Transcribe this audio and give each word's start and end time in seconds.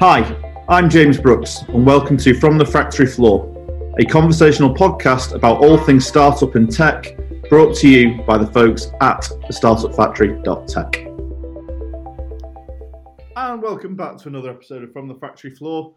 Hi, 0.00 0.64
I'm 0.68 0.90
James 0.90 1.18
Brookes, 1.18 1.62
and 1.62 1.86
welcome 1.86 2.16
to 2.18 2.34
From 2.34 2.58
the 2.58 2.66
Factory 2.66 3.06
Floor, 3.06 3.50
a 3.98 4.04
conversational 4.04 4.74
podcast 4.74 5.34
about 5.34 5.58
all 5.58 5.78
things 5.78 6.06
startup 6.06 6.54
and 6.54 6.70
tech, 6.70 7.16
brought 7.48 7.74
to 7.76 7.88
you 7.88 8.22
by 8.22 8.38
the 8.38 8.46
folks 8.46 8.88
at 9.00 9.22
startupfactory.tech. 9.50 10.96
And 13.36 13.62
welcome 13.62 13.96
back 13.96 14.18
to 14.18 14.28
another 14.28 14.50
episode 14.50 14.82
of 14.82 14.92
From 14.92 15.08
the 15.08 15.14
Factory 15.14 15.50
Floor. 15.50 15.94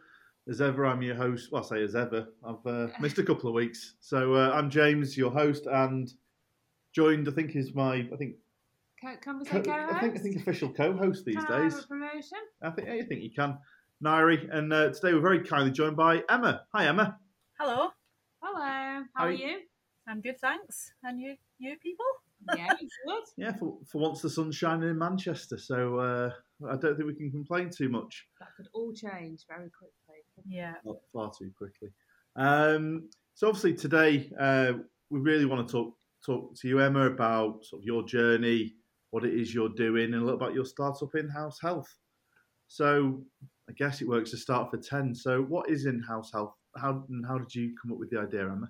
As 0.50 0.62
ever, 0.62 0.86
I'm 0.86 1.02
your 1.02 1.16
host. 1.16 1.52
Well, 1.52 1.64
I 1.64 1.68
say 1.68 1.84
as 1.84 1.96
ever, 1.96 2.30
I've 2.46 2.66
uh, 2.66 2.88
missed 3.00 3.20
a 3.20 3.24
couple 3.24 3.50
of 3.50 3.54
weeks. 3.56 3.96
So 4.00 4.34
uh, 4.34 4.52
I'm 4.54 4.70
James, 4.70 5.18
your 5.18 5.32
host, 5.32 5.68
and 5.68 6.12
joined, 6.94 7.28
I 7.28 7.32
think, 7.32 7.56
is 7.56 7.76
my, 7.76 8.08
I 8.12 8.16
think, 8.18 8.36
Co- 9.02 9.16
Come 9.24 9.46
co- 9.46 9.62
co- 9.62 9.72
I 9.72 10.00
think, 10.00 10.16
I 10.16 10.20
think 10.20 10.36
official 10.38 10.74
co-host 10.74 11.24
these 11.26 11.36
Can 11.36 11.46
I 11.46 11.64
have 11.64 11.72
days. 11.72 11.84
a 11.84 11.88
promotion? 11.88 12.40
I 12.64 12.70
think, 12.72 12.90
I 12.90 13.02
think 13.04 13.22
you 13.22 13.32
can, 13.32 13.58
Nyree. 14.04 14.48
And 14.52 14.74
uh, 14.74 14.90
today 14.92 15.14
we're 15.14 15.22
very 15.22 15.44
kindly 15.44 15.72
joined 15.72 15.96
by 15.96 16.24
Emma. 16.30 16.62
Hi, 16.74 16.88
Emma. 16.88 17.18
Hello, 17.60 17.90
Hello. 18.42 18.60
How 18.60 19.04
How 19.14 19.24
are 19.26 19.28
are 19.28 19.32
you? 19.32 19.60
I'm 20.08 20.22
good, 20.22 20.40
thanks. 20.40 20.94
And 21.04 21.20
you, 21.22 21.36
you 21.60 21.76
people? 21.84 22.06
Yeah, 22.56 22.74
it's 22.82 22.96
good. 23.06 23.24
Yeah, 23.38 23.54
for, 23.54 23.78
for 23.92 24.00
once 24.00 24.22
the 24.22 24.30
sun's 24.30 24.56
shining 24.56 24.90
in 24.90 24.98
Manchester, 24.98 25.58
so 25.60 25.98
uh, 26.00 26.30
I 26.68 26.76
don't 26.78 26.96
think 26.96 27.08
we 27.08 27.16
can 27.16 27.30
complain 27.30 27.70
too 27.70 27.90
much. 27.90 28.26
That 28.40 28.50
could 28.58 28.68
all 28.74 28.94
change 28.94 29.42
very 29.48 29.70
quickly. 29.70 30.24
Yeah. 30.48 30.74
Not 30.86 30.98
far 31.14 31.32
too 31.38 31.52
quickly. 31.56 31.90
Um, 32.36 33.10
so 33.36 33.48
obviously 33.48 33.74
today 33.76 34.32
uh, 34.40 34.74
we 35.12 35.20
really 35.20 35.46
want 35.46 35.68
to 35.68 35.72
talk 35.72 35.94
talk 36.26 36.56
to 36.56 36.68
you, 36.68 36.80
Emma, 36.80 37.06
about 37.06 37.64
sort 37.64 37.82
of 37.82 37.86
your 37.86 38.04
journey, 38.04 38.74
what 39.18 39.26
it 39.26 39.34
is 39.34 39.52
you're 39.52 39.70
doing, 39.70 40.14
and 40.14 40.22
a 40.22 40.26
little 40.26 40.36
about 40.36 40.54
your 40.54 40.64
startup 40.64 41.16
in-house 41.16 41.60
health. 41.60 41.92
So 42.68 43.24
I 43.68 43.74
guess 43.74 44.00
it 44.00 44.08
works 44.08 44.30
to 44.30 44.38
start 44.38 44.70
for 44.70 44.78
ten. 44.78 45.16
So 45.16 45.42
what 45.42 45.72
is 45.72 45.88
in-house 45.88 46.32
health? 46.32 46.54
How 46.76 47.04
and 47.10 47.26
how 47.26 47.40
did 47.40 47.56
you 47.56 47.74
come 47.82 47.92
up 47.92 47.98
with 47.98 48.12
the 48.12 48.20
idea, 48.20 48.44
Emma? 48.44 48.70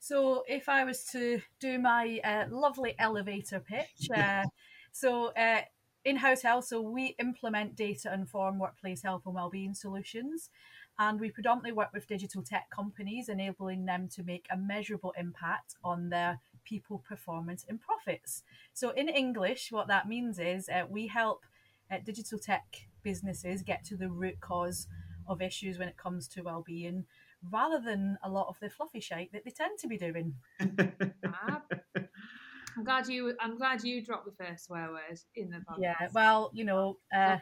So 0.00 0.42
if 0.48 0.68
I 0.68 0.82
was 0.82 1.04
to 1.12 1.40
do 1.60 1.78
my 1.78 2.18
uh, 2.24 2.46
lovely 2.50 2.96
elevator 2.98 3.60
pitch, 3.60 4.10
uh, 4.16 4.46
so 4.90 5.26
uh, 5.34 5.60
in-house 6.04 6.42
health, 6.42 6.64
so 6.64 6.80
we 6.80 7.14
implement 7.20 7.76
data-informed 7.76 8.58
workplace 8.58 9.04
health 9.04 9.22
and 9.26 9.34
wellbeing 9.36 9.74
solutions, 9.74 10.50
and 10.98 11.20
we 11.20 11.30
predominantly 11.30 11.70
work 11.70 11.90
with 11.92 12.08
digital 12.08 12.42
tech 12.42 12.68
companies, 12.70 13.28
enabling 13.28 13.86
them 13.86 14.08
to 14.08 14.24
make 14.24 14.46
a 14.50 14.56
measurable 14.56 15.14
impact 15.16 15.76
on 15.84 16.08
their 16.08 16.40
people 16.68 17.02
performance 17.08 17.64
and 17.68 17.80
profits. 17.80 18.42
So 18.72 18.90
in 18.90 19.08
English, 19.08 19.68
what 19.70 19.88
that 19.88 20.08
means 20.08 20.38
is 20.38 20.68
uh, 20.68 20.84
we 20.88 21.06
help 21.06 21.44
uh, 21.90 21.96
digital 22.04 22.38
tech 22.38 22.88
businesses 23.02 23.62
get 23.62 23.84
to 23.84 23.96
the 23.96 24.10
root 24.10 24.40
cause 24.40 24.86
of 25.26 25.40
issues 25.40 25.78
when 25.78 25.88
it 25.88 25.96
comes 25.96 26.28
to 26.28 26.42
well-being 26.42 27.04
rather 27.50 27.80
than 27.80 28.18
a 28.22 28.28
lot 28.28 28.48
of 28.48 28.56
the 28.60 28.68
fluffy 28.68 29.00
shite 29.00 29.32
that 29.32 29.44
they 29.44 29.50
tend 29.50 29.78
to 29.78 29.88
be 29.88 29.96
doing. 29.96 30.34
I'm 30.60 31.62
glad 32.84 33.08
you. 33.08 33.34
I'm 33.40 33.56
glad 33.56 33.82
you 33.82 34.04
dropped 34.04 34.26
the 34.26 34.44
first 34.44 34.66
swear 34.66 34.90
word 34.90 35.18
in 35.34 35.50
the 35.50 35.58
podcast. 35.58 35.80
Yeah, 35.80 36.08
well, 36.12 36.50
you 36.52 36.64
know, 36.64 36.98
uh, 37.14 37.38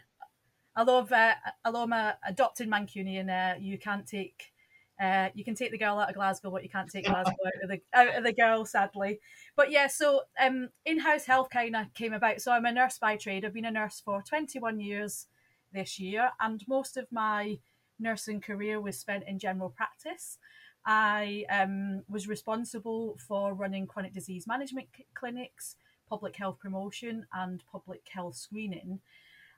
although 0.77 1.01
I've, 1.01 1.13
uh, 1.13 1.35
although 1.65 1.83
I'm 1.83 1.93
a 1.93 2.17
adopted 2.27 2.69
Mancunian, 2.69 3.29
uh, 3.29 3.59
you 3.59 3.79
can't 3.79 4.07
take. 4.07 4.53
Uh, 5.01 5.29
you 5.35 5.45
can 5.45 5.55
take 5.55 5.71
the 5.71 5.79
girl 5.79 5.99
out 5.99 6.09
of 6.09 6.15
Glasgow, 6.15 6.51
but 6.51 6.63
you 6.63 6.71
can't 6.71 6.91
take 6.91 7.05
Glasgow 7.07 7.35
out 7.47 7.63
of 7.63 7.69
the 7.69 7.81
out 7.93 8.17
of 8.17 8.25
the 8.25 8.33
girl, 8.33 8.65
sadly. 8.65 9.21
But 9.55 9.71
yeah, 9.71 9.87
so 9.87 10.23
um, 10.41 10.71
in-house 10.85 11.27
health 11.27 11.51
kind 11.51 11.77
of 11.77 11.93
came 11.95 12.13
about. 12.13 12.41
So 12.41 12.53
I'm 12.53 12.65
a 12.65 12.73
nurse 12.73 12.99
by 12.99 13.17
trade. 13.17 13.45
I've 13.45 13.55
been 13.55 13.65
a 13.65 13.71
nurse 13.71 14.01
for 14.05 14.23
21 14.23 14.81
years 14.81 15.27
this 15.73 15.99
year, 15.99 16.31
and 16.41 16.63
most 16.67 16.97
of 16.97 17.07
my 17.11 17.59
nursing 17.99 18.41
career 18.41 18.81
was 18.81 18.99
spent 18.99 19.25
in 19.27 19.39
general 19.39 19.71
practice. 19.71 20.39
I 20.85 21.45
um, 21.51 22.05
was 22.09 22.29
responsible 22.29 23.19
for 23.27 23.55
running 23.55 23.87
chronic 23.87 24.13
disease 24.13 24.47
management 24.47 24.89
c- 24.97 25.07
clinics, 25.15 25.77
public 26.09 26.37
health 26.37 26.59
promotion, 26.61 27.27
and 27.35 27.63
public 27.71 28.03
health 28.09 28.37
screening. 28.37 29.01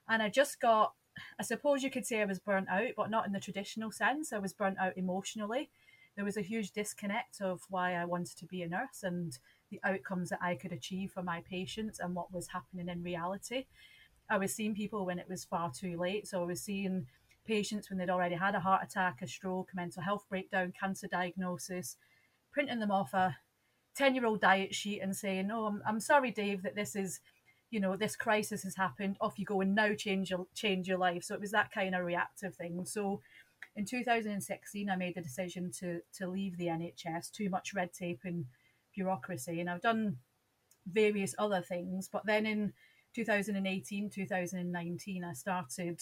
And 0.07 0.23
I 0.23 0.29
just 0.29 0.59
got, 0.59 0.93
I 1.39 1.43
suppose 1.43 1.83
you 1.83 1.89
could 1.89 2.05
say 2.05 2.21
I 2.21 2.25
was 2.25 2.39
burnt 2.39 2.69
out, 2.69 2.91
but 2.95 3.09
not 3.09 3.25
in 3.25 3.33
the 3.33 3.39
traditional 3.39 3.91
sense. 3.91 4.33
I 4.33 4.39
was 4.39 4.53
burnt 4.53 4.77
out 4.79 4.97
emotionally. 4.97 5.69
There 6.15 6.25
was 6.25 6.37
a 6.37 6.41
huge 6.41 6.71
disconnect 6.71 7.41
of 7.41 7.61
why 7.69 7.93
I 7.93 8.05
wanted 8.05 8.37
to 8.37 8.45
be 8.45 8.61
a 8.61 8.67
nurse 8.67 9.03
and 9.03 9.37
the 9.71 9.79
outcomes 9.83 10.29
that 10.29 10.41
I 10.41 10.55
could 10.55 10.71
achieve 10.71 11.11
for 11.11 11.23
my 11.23 11.41
patients 11.49 11.99
and 11.99 12.15
what 12.15 12.33
was 12.33 12.47
happening 12.47 12.89
in 12.89 13.03
reality. 13.03 13.65
I 14.29 14.37
was 14.37 14.53
seeing 14.53 14.75
people 14.75 15.05
when 15.05 15.19
it 15.19 15.29
was 15.29 15.45
far 15.45 15.71
too 15.71 15.97
late. 15.97 16.27
So 16.27 16.41
I 16.41 16.45
was 16.45 16.61
seeing 16.61 17.07
patients 17.45 17.89
when 17.89 17.97
they'd 17.97 18.09
already 18.09 18.35
had 18.35 18.55
a 18.55 18.59
heart 18.59 18.83
attack, 18.83 19.21
a 19.21 19.27
stroke, 19.27 19.69
a 19.73 19.75
mental 19.75 20.03
health 20.03 20.25
breakdown, 20.29 20.73
cancer 20.79 21.07
diagnosis, 21.07 21.97
printing 22.51 22.79
them 22.79 22.91
off 22.91 23.13
a 23.13 23.37
10 23.95 24.15
year 24.15 24.25
old 24.25 24.41
diet 24.41 24.73
sheet 24.75 25.01
and 25.01 25.15
saying, 25.15 25.49
Oh, 25.51 25.65
I'm, 25.65 25.81
I'm 25.87 25.99
sorry, 25.99 26.31
Dave, 26.31 26.63
that 26.63 26.75
this 26.75 26.95
is, 26.95 27.21
you 27.71 27.79
know, 27.79 27.95
this 27.95 28.15
crisis 28.15 28.63
has 28.63 28.75
happened. 28.75 29.17
Off 29.21 29.37
you 29.37 29.45
go 29.45 29.61
and 29.61 29.75
now 29.75 29.93
change 29.93 30.29
your, 30.29 30.47
change 30.55 30.87
your 30.87 30.97
life. 30.97 31.23
So 31.23 31.35
it 31.35 31.41
was 31.41 31.51
that 31.51 31.71
kind 31.71 31.95
of 31.95 32.03
reactive 32.03 32.55
thing. 32.55 32.85
So 32.85 33.21
in 33.75 33.85
2016, 33.85 34.89
I 34.89 34.95
made 34.95 35.15
the 35.15 35.21
decision 35.21 35.71
to, 35.79 36.01
to 36.17 36.27
leave 36.27 36.57
the 36.57 36.67
NHS, 36.67 37.31
too 37.31 37.49
much 37.49 37.73
red 37.73 37.93
tape 37.93 38.21
and 38.23 38.45
bureaucracy. 38.93 39.59
And 39.59 39.69
I've 39.69 39.81
done 39.81 40.17
various 40.91 41.35
other 41.37 41.61
things. 41.61 42.09
But 42.11 42.25
then 42.25 42.45
in 42.45 42.73
2018, 43.15 44.09
2019, 44.09 45.23
I 45.23 45.33
started 45.33 46.01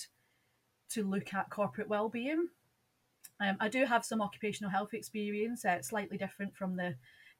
to 0.89 1.03
look 1.03 1.33
at 1.33 1.49
corporate 1.49 1.89
well-being. 1.89 2.47
Um, 3.39 3.57
I 3.59 3.67
do 3.67 3.85
have 3.85 4.05
some 4.05 4.21
occupational 4.21 4.71
health 4.71 4.93
experience, 4.93 5.65
uh, 5.65 5.81
slightly 5.81 6.17
different 6.17 6.55
from 6.55 6.75
the 6.75 6.95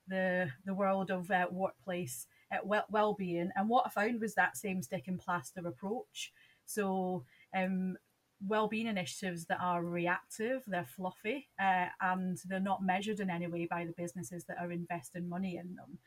the 0.10 0.50
the 0.66 0.74
world 0.74 1.12
of 1.12 1.30
uh, 1.32 1.48
workplace 1.52 2.28
well 2.64 2.86
well-being. 2.90 3.52
And 3.56 3.70
what 3.70 3.86
I 3.86 3.90
found 3.90 4.22
was 4.22 4.36
that 4.36 4.58
same 4.58 4.82
stick 4.82 5.08
and 5.08 5.20
plaster 5.20 5.66
approach. 5.68 6.32
So 6.66 7.24
um, 7.56 7.98
well-being 8.46 8.88
initiatives 8.88 9.46
that 9.46 9.60
are 9.62 9.84
reactive, 9.84 10.64
they're 10.68 10.86
fluffy, 10.86 11.48
uh, 11.60 11.88
and 12.02 12.38
they're 12.46 12.60
not 12.60 12.84
measured 12.84 13.20
in 13.20 13.30
any 13.30 13.48
way 13.48 13.66
by 13.66 13.86
the 13.86 13.94
businesses 13.94 14.46
that 14.46 14.58
are 14.60 14.72
investing 14.72 15.28
money 15.28 15.58
in 15.58 15.76
them. 15.76 16.00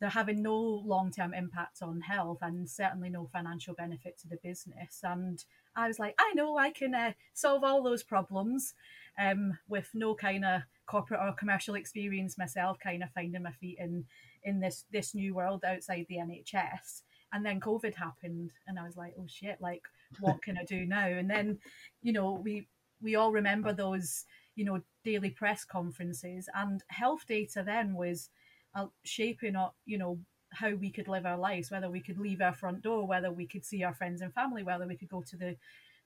They're 0.00 0.08
having 0.10 0.42
no 0.42 0.54
long-term 0.54 1.34
impact 1.34 1.82
on 1.82 2.00
health, 2.02 2.38
and 2.42 2.70
certainly 2.70 3.10
no 3.10 3.28
financial 3.32 3.74
benefit 3.74 4.16
to 4.20 4.28
the 4.28 4.38
business. 4.42 5.00
And 5.02 5.44
I 5.74 5.88
was 5.88 5.98
like, 5.98 6.14
I 6.18 6.32
know 6.34 6.56
I 6.56 6.70
can 6.70 6.94
uh, 6.94 7.12
solve 7.34 7.64
all 7.64 7.82
those 7.82 8.04
problems 8.04 8.74
um, 9.18 9.58
with 9.68 9.90
no 9.94 10.14
kind 10.14 10.44
of 10.44 10.62
corporate 10.86 11.20
or 11.20 11.32
commercial 11.32 11.74
experience 11.74 12.38
myself, 12.38 12.78
kind 12.78 13.02
of 13.02 13.10
finding 13.10 13.42
my 13.42 13.52
feet 13.52 13.78
in 13.80 14.04
in 14.44 14.60
this 14.60 14.84
this 14.92 15.14
new 15.14 15.34
world 15.34 15.64
outside 15.64 16.06
the 16.08 16.16
NHS. 16.16 17.02
And 17.32 17.44
then 17.44 17.60
COVID 17.60 17.94
happened, 17.94 18.52
and 18.66 18.78
I 18.78 18.84
was 18.84 18.96
like, 18.96 19.14
oh 19.18 19.26
shit, 19.26 19.60
like 19.60 19.82
what 20.20 20.42
can 20.42 20.56
I 20.56 20.64
do 20.64 20.86
now? 20.86 21.06
And 21.06 21.30
then, 21.30 21.58
you 22.02 22.12
know, 22.12 22.32
we 22.32 22.68
we 23.00 23.14
all 23.14 23.32
remember 23.32 23.72
those, 23.72 24.24
you 24.56 24.64
know, 24.64 24.82
daily 25.04 25.30
press 25.30 25.64
conferences, 25.64 26.48
and 26.54 26.82
health 26.88 27.24
data 27.28 27.62
then 27.64 27.94
was 27.94 28.30
uh, 28.74 28.86
shaping 29.04 29.56
up, 29.56 29.76
you 29.84 29.98
know, 29.98 30.18
how 30.50 30.74
we 30.74 30.90
could 30.90 31.08
live 31.08 31.26
our 31.26 31.38
lives, 31.38 31.70
whether 31.70 31.90
we 31.90 32.00
could 32.00 32.18
leave 32.18 32.40
our 32.40 32.52
front 32.52 32.82
door, 32.82 33.06
whether 33.06 33.30
we 33.30 33.46
could 33.46 33.64
see 33.64 33.82
our 33.82 33.94
friends 33.94 34.20
and 34.20 34.32
family, 34.32 34.62
whether 34.62 34.86
we 34.86 34.96
could 34.96 35.08
go 35.08 35.22
to 35.22 35.36
the, 35.36 35.56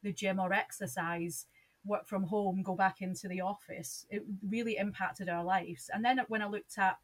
the 0.02 0.12
gym 0.12 0.40
or 0.40 0.52
exercise, 0.52 1.46
work 1.84 2.06
from 2.06 2.24
home, 2.24 2.62
go 2.62 2.74
back 2.74 3.00
into 3.00 3.28
the 3.28 3.40
office. 3.40 4.06
It 4.10 4.24
really 4.48 4.76
impacted 4.76 5.28
our 5.28 5.44
lives. 5.44 5.90
And 5.92 6.04
then 6.04 6.20
when 6.28 6.42
I 6.42 6.46
looked 6.46 6.78
at 6.78 6.98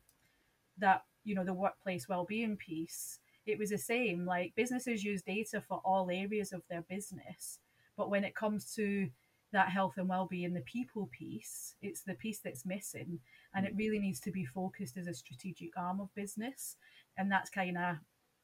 that, 0.78 1.04
you 1.28 1.34
know, 1.34 1.44
the 1.44 1.54
workplace 1.54 2.08
well-being 2.08 2.56
piece, 2.56 3.18
it 3.46 3.58
was 3.58 3.70
the 3.70 3.78
same. 3.78 4.26
Like 4.26 4.54
businesses 4.56 5.04
use 5.04 5.22
data 5.22 5.60
for 5.60 5.80
all 5.84 6.10
areas 6.10 6.52
of 6.52 6.62
their 6.68 6.82
business, 6.82 7.60
but 7.96 8.10
when 8.10 8.24
it 8.24 8.34
comes 8.34 8.74
to 8.74 9.08
that 9.52 9.70
health 9.70 9.94
and 9.96 10.08
well-being, 10.08 10.52
the 10.52 10.60
people 10.60 11.08
piece, 11.16 11.74
it's 11.80 12.02
the 12.02 12.14
piece 12.14 12.40
that's 12.40 12.66
missing, 12.66 13.20
and 13.54 13.66
it 13.66 13.74
mm. 13.74 13.78
really 13.78 13.98
needs 13.98 14.20
to 14.20 14.30
be 14.30 14.44
focused 14.44 14.96
as 14.96 15.06
a 15.06 15.14
strategic 15.14 15.70
arm 15.76 16.00
of 16.00 16.14
business 16.14 16.76
and 17.18 17.30
that's 17.30 17.50
kind 17.50 17.76
of 17.76 17.96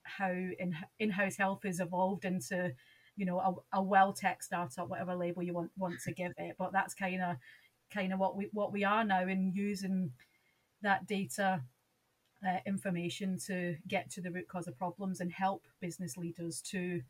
how 0.02 0.30
in 0.30 0.76
in-house 0.98 1.36
health 1.36 1.60
has 1.64 1.80
evolved 1.80 2.26
into 2.26 2.72
you 3.16 3.24
know 3.24 3.38
a, 3.38 3.78
a 3.78 3.82
well 3.82 4.12
tech 4.12 4.42
startup 4.42 4.88
whatever 4.88 5.14
label 5.14 5.42
you 5.42 5.54
want 5.54 5.70
want 5.78 5.94
to 6.04 6.12
give 6.12 6.32
it 6.36 6.56
but 6.58 6.72
that's 6.72 6.92
kind 6.92 7.22
of 7.22 7.36
kind 7.92 8.12
of 8.12 8.18
what 8.18 8.36
we 8.36 8.48
what 8.52 8.72
we 8.72 8.84
are 8.84 9.04
now 9.04 9.22
in 9.26 9.52
using 9.54 10.10
that 10.82 11.06
data 11.06 11.62
uh, 12.46 12.58
information 12.66 13.38
to 13.46 13.76
get 13.88 14.10
to 14.10 14.20
the 14.20 14.30
root 14.30 14.48
cause 14.48 14.66
of 14.66 14.76
problems 14.76 15.20
and 15.20 15.32
help 15.32 15.64
business 15.80 16.16
leaders 16.16 16.60
to 16.60 17.02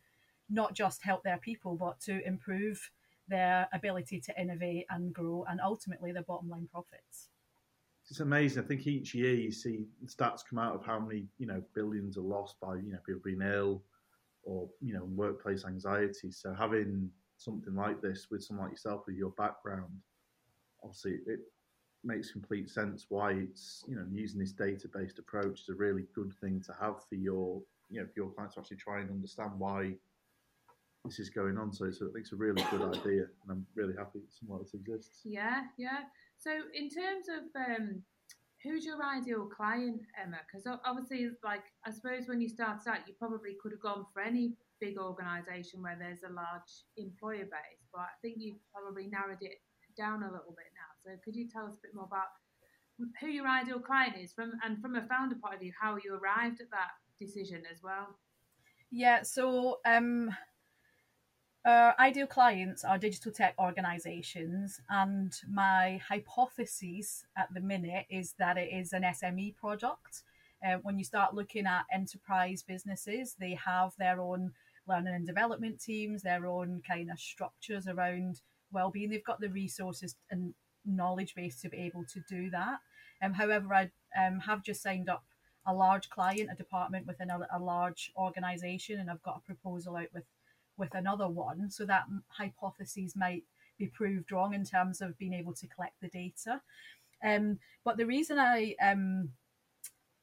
not 0.50 0.75
just 0.75 1.02
help 1.02 1.22
their 1.25 1.38
people 1.38 1.75
but 1.76 1.98
to 2.00 2.26
improve 2.26 2.90
their 3.28 3.69
ability 3.72 4.20
to 4.20 4.40
innovate 4.40 4.86
and 4.90 5.12
grow 5.14 5.44
and 5.48 5.60
ultimately 5.60 6.12
their 6.12 6.22
bottom 6.22 6.48
line 6.48 6.69
profits 6.70 7.28
It's 8.10 8.20
amazing. 8.20 8.62
I 8.62 8.66
think 8.66 8.86
each 8.86 9.14
year 9.14 9.34
you 9.34 9.50
see 9.50 9.86
stats 10.06 10.40
come 10.48 10.58
out 10.58 10.75
of 10.75 10.84
how 10.84 10.98
many 11.00 11.26
you 11.38 11.46
know 11.46 11.62
billions 11.75 12.19
are 12.19 12.22
lost 12.22 12.56
by 12.60 12.76
you 12.76 12.92
know 12.92 12.98
people 13.06 13.22
being 13.25 13.40
ill, 13.42 13.82
or 14.42 14.69
you 14.81 14.94
know 14.94 15.04
workplace 15.04 15.64
anxiety. 15.64 16.31
So 16.31 16.54
having 16.54 17.10
something 17.38 17.75
like 17.75 18.00
this 18.02 18.28
with 18.31 18.42
someone 18.44 18.66
like 18.66 18.72
yourself 18.72 19.04
with 19.06 19.16
your 19.16 19.31
background, 19.31 19.90
obviously 20.82 21.19
it 21.26 21.40
makes 22.04 22.30
complete 22.30 22.68
sense 22.68 23.06
why 23.08 23.32
it's 23.32 23.84
you 23.88 23.96
know 23.96 24.04
using 24.10 24.38
this 24.38 24.52
data 24.52 24.88
based 24.92 25.18
approach 25.18 25.60
is 25.60 25.68
a 25.68 25.74
really 25.74 26.04
good 26.14 26.32
thing 26.40 26.62
to 26.66 26.72
have 26.80 26.96
for 27.08 27.14
your 27.14 27.62
you 27.90 28.00
know 28.00 28.06
for 28.06 28.12
your 28.16 28.30
clients 28.30 28.54
to 28.54 28.60
actually 28.60 28.76
try 28.76 29.00
and 29.00 29.10
understand 29.10 29.52
why 29.58 29.94
this 31.04 31.18
is 31.18 31.28
going 31.28 31.58
on. 31.58 31.72
So 31.72 31.84
a, 31.84 31.88
it's 32.16 32.32
a 32.32 32.36
really 32.36 32.64
good 32.70 32.82
idea, 32.82 33.28
and 33.42 33.50
I'm 33.50 33.66
really 33.74 33.94
happy 33.96 34.20
that 34.20 34.32
something 34.32 34.58
this 34.58 34.74
exists. 34.74 35.20
Yeah, 35.24 35.62
yeah. 35.76 36.08
So 36.38 36.50
in 36.74 36.88
terms 36.88 37.26
of 37.28 37.44
um, 37.60 38.02
who's 38.62 38.84
your 38.84 39.04
ideal 39.04 39.46
client, 39.46 40.00
Emma? 40.20 40.38
Because 40.48 40.66
obviously, 40.84 41.28
like 41.44 41.64
I 41.86 41.90
suppose 41.90 42.26
when 42.26 42.40
you 42.40 42.48
started 42.48 42.88
out, 42.88 43.06
you 43.06 43.14
probably 43.18 43.56
could 43.62 43.72
have 43.72 43.80
gone 43.80 44.06
for 44.12 44.22
any 44.22 44.54
big 44.80 44.98
organisation 44.98 45.82
where 45.82 45.96
there's 45.98 46.24
a 46.24 46.32
large 46.32 46.72
employer 46.96 47.44
base, 47.44 47.84
but 47.92 48.00
I 48.00 48.16
think 48.22 48.36
you've 48.38 48.60
probably 48.72 49.06
narrowed 49.06 49.40
it 49.40 49.60
down 49.96 50.22
a 50.22 50.32
little 50.32 50.56
bit. 50.56 50.73
So 51.04 51.10
could 51.22 51.36
you 51.36 51.48
tell 51.48 51.66
us 51.66 51.74
a 51.74 51.82
bit 51.82 51.94
more 51.94 52.06
about 52.06 52.28
who 53.20 53.26
your 53.26 53.46
ideal 53.46 53.80
client 53.80 54.16
is 54.16 54.32
from, 54.32 54.52
and 54.64 54.80
from 54.80 54.96
a 54.96 55.02
founder 55.06 55.36
point 55.36 55.54
of 55.54 55.60
view, 55.60 55.72
how 55.78 55.96
you 56.02 56.14
arrived 56.14 56.60
at 56.60 56.70
that 56.70 56.92
decision 57.18 57.62
as 57.70 57.82
well? 57.82 58.18
Yeah. 58.90 59.22
So 59.22 59.80
um, 59.84 60.34
our 61.66 61.94
ideal 61.98 62.26
clients 62.26 62.84
are 62.84 62.96
digital 62.96 63.32
tech 63.32 63.54
organizations, 63.58 64.80
and 64.88 65.32
my 65.50 66.00
hypothesis 66.08 67.26
at 67.36 67.48
the 67.52 67.60
minute 67.60 68.06
is 68.08 68.34
that 68.38 68.56
it 68.56 68.72
is 68.72 68.92
an 68.92 69.02
SME 69.02 69.56
product. 69.56 70.22
Uh, 70.64 70.76
when 70.82 70.96
you 70.96 71.04
start 71.04 71.34
looking 71.34 71.66
at 71.66 71.84
enterprise 71.92 72.62
businesses, 72.62 73.34
they 73.38 73.58
have 73.62 73.92
their 73.98 74.20
own 74.20 74.52
learning 74.88 75.14
and 75.14 75.26
development 75.26 75.80
teams, 75.80 76.22
their 76.22 76.46
own 76.46 76.80
kind 76.86 77.10
of 77.10 77.18
structures 77.18 77.88
around 77.88 78.40
well-being. 78.72 79.10
They've 79.10 79.24
got 79.24 79.40
the 79.40 79.48
resources 79.48 80.16
and 80.30 80.54
knowledge 80.84 81.34
base 81.34 81.60
to 81.62 81.69
be 81.69 81.78
able 81.78 82.04
to 82.04 82.20
do 82.28 82.50
that. 82.50 82.78
Um, 83.22 83.32
however, 83.32 83.72
I 83.75 83.90
um, 84.20 84.40
have 84.40 84.62
just 84.62 84.82
signed 84.82 85.08
up 85.08 85.25
a 85.66 85.72
large 85.72 86.10
client, 86.10 86.50
a 86.52 86.54
department 86.54 87.06
within 87.06 87.31
a, 87.31 87.40
a 87.52 87.58
large 87.58 88.12
organization, 88.16 89.00
and 89.00 89.10
I've 89.10 89.22
got 89.22 89.38
a 89.42 89.46
proposal 89.46 89.96
out 89.96 90.08
with 90.12 90.25
with 90.76 90.94
another 90.94 91.28
one. 91.28 91.70
So 91.70 91.84
that 91.86 92.04
hypotheses 92.28 93.14
might 93.16 93.44
be 93.78 93.86
proved 93.86 94.32
wrong 94.32 94.54
in 94.54 94.64
terms 94.64 95.00
of 95.00 95.19
being 95.19 95.32
able 95.32 95.54
to 95.54 95.66
collect 95.69 96.00
the 96.00 96.08
data. 96.08 96.60
Um, 97.25 97.58
but 97.84 97.96
the 97.96 98.06
reason 98.06 98.38
I 98.38 98.75
um, 98.82 99.31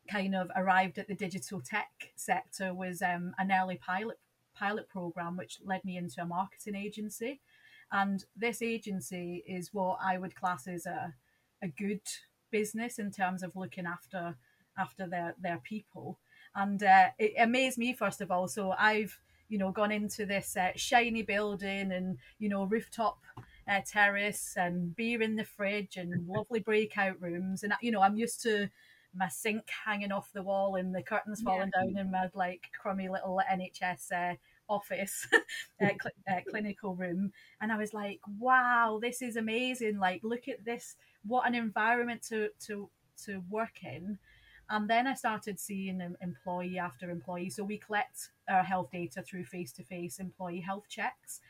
kind 0.09 0.35
of 0.35 0.49
arrived 0.55 0.97
at 0.97 1.07
the 1.07 1.15
digital 1.15 1.61
tech 1.61 1.89
sector 2.15 2.73
was 2.73 3.01
um, 3.01 3.33
an 3.37 3.51
early 3.51 3.77
pilot 3.77 4.19
pilot 4.53 4.89
program, 4.89 5.37
which 5.37 5.59
led 5.63 5.83
me 5.85 5.97
into 5.97 6.21
a 6.21 6.25
marketing 6.25 6.75
agency. 6.75 7.39
And 7.91 8.23
this 8.35 8.61
agency 8.61 9.43
is 9.47 9.73
what 9.73 9.99
I 10.01 10.17
would 10.17 10.35
class 10.35 10.67
as 10.67 10.85
a, 10.85 11.13
a 11.61 11.67
good 11.67 12.01
business 12.51 12.99
in 12.99 13.11
terms 13.11 13.43
of 13.43 13.55
looking 13.55 13.85
after 13.85 14.35
after 14.77 15.07
their 15.07 15.35
their 15.39 15.59
people. 15.59 16.19
And 16.55 16.81
uh, 16.83 17.09
it 17.17 17.33
amazed 17.37 17.77
me 17.77 17.93
first 17.93 18.21
of 18.21 18.31
all. 18.31 18.47
So 18.47 18.73
I've 18.77 19.19
you 19.51 19.57
know 19.57 19.71
gone 19.71 19.91
into 19.91 20.25
this 20.25 20.55
uh, 20.55 20.71
shiny 20.75 21.21
building 21.21 21.91
and 21.91 22.17
you 22.39 22.47
know 22.49 22.63
rooftop 22.63 23.19
uh, 23.67 23.81
terrace 23.85 24.53
and 24.55 24.95
beer 24.95 25.21
in 25.21 25.35
the 25.35 25.43
fridge 25.43 25.97
and 25.97 26.25
lovely 26.27 26.61
breakout 26.61 27.21
rooms 27.21 27.61
and 27.61 27.73
you 27.81 27.91
know 27.91 28.01
i'm 28.01 28.15
used 28.15 28.41
to 28.41 28.69
my 29.15 29.27
sink 29.27 29.69
hanging 29.85 30.11
off 30.11 30.31
the 30.33 30.43
wall 30.43 30.75
and 30.75 30.95
the 30.95 31.03
curtains 31.03 31.41
falling 31.41 31.71
yeah. 31.75 31.83
down 31.83 31.97
in 31.97 32.11
my 32.11 32.29
like 32.33 32.69
crummy 32.79 33.09
little 33.09 33.41
nhs 33.51 34.11
uh, 34.11 34.35
office 34.69 35.27
uh, 35.33 35.87
cl- 36.01 36.37
uh, 36.37 36.41
clinical 36.49 36.95
room 36.95 37.31
and 37.59 37.71
i 37.71 37.77
was 37.77 37.93
like 37.93 38.19
wow 38.39 38.99
this 39.01 39.21
is 39.21 39.35
amazing 39.35 39.99
like 39.99 40.21
look 40.23 40.47
at 40.47 40.63
this 40.63 40.95
what 41.25 41.47
an 41.47 41.55
environment 41.55 42.21
to 42.21 42.49
to 42.59 42.89
to 43.17 43.43
work 43.49 43.83
in 43.83 44.17
and 44.71 44.89
then 44.89 45.05
I 45.05 45.15
started 45.15 45.59
seeing 45.59 46.01
employee 46.21 46.79
after 46.79 47.09
employee. 47.09 47.49
So 47.49 47.61
we 47.61 47.77
collect 47.77 48.29
our 48.49 48.63
health 48.63 48.89
data 48.89 49.21
through 49.21 49.43
face 49.43 49.73
to 49.73 49.83
face 49.83 50.17
employee 50.17 50.61
health 50.61 50.85
checks. 50.87 51.41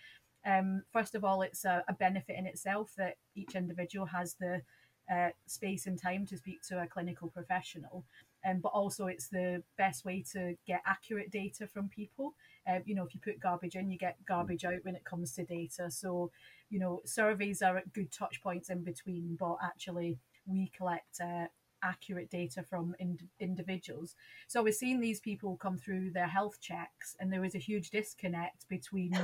Um, 0.44 0.81
first 0.92 1.13
of 1.13 1.24
all, 1.24 1.44
it's 1.44 1.63
a, 1.63 1.84
a, 1.88 1.94
benefit 1.94 2.36
in 2.36 2.48
itself 2.48 2.94
that 2.98 3.18
each 3.36 3.54
individual 3.54 4.08
has 4.08 4.34
the 4.40 4.63
uh, 5.12 5.30
space 5.45 5.88
and 5.88 6.01
time 6.01 6.25
to 6.27 6.38
speak 6.38 6.62
to 6.63 6.81
a 6.81 6.88
clinical 6.88 7.30
professional. 7.30 8.06
Um, 8.45 8.59
but 8.59 8.69
also, 8.69 9.06
it's 9.06 9.27
the 9.27 9.62
best 9.77 10.03
way 10.03 10.24
to 10.33 10.56
get 10.65 10.81
accurate 10.86 11.31
data 11.31 11.68
from 11.68 11.89
people. 11.89 12.33
Uh, 12.68 12.80
you 12.86 12.95
know, 12.95 13.06
if 13.06 13.13
you 13.13 13.19
put 13.24 13.39
garbage 13.39 13.75
in, 13.75 13.92
you 13.92 13.98
get 13.98 14.18
garbage 14.25 14.65
out 14.65 14.83
when 14.83 14.95
it 14.95 15.06
comes 15.06 15.33
to 15.33 15.44
data. 15.44 15.92
So, 15.92 16.31
you 16.69 16.80
know, 16.80 17.01
surveys 17.06 17.62
are 17.62 17.83
good 17.94 18.12
touch 18.12 18.42
points 18.42 18.69
in 18.69 18.83
between, 18.83 19.38
but 19.39 19.57
actually, 19.63 20.18
we 20.48 20.71
collect 20.75 21.21
uh, 21.21 21.45
accurate 21.83 22.30
data 22.30 22.63
from 22.63 22.95
in- 23.00 23.30
individuals. 23.39 24.15
So 24.48 24.63
we're 24.63 24.74
seeing 24.74 25.00
these 25.00 25.19
people 25.19 25.57
come 25.57 25.77
through 25.77 26.12
their 26.12 26.27
health 26.27 26.59
checks, 26.59 27.15
and 27.19 27.31
there 27.31 27.42
was 27.42 27.56
a 27.56 27.59
huge 27.59 27.92
disconnect 27.92 28.68
between 28.69 29.15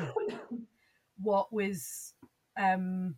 what 1.21 1.51
was 1.51 2.13
um, 2.57 3.15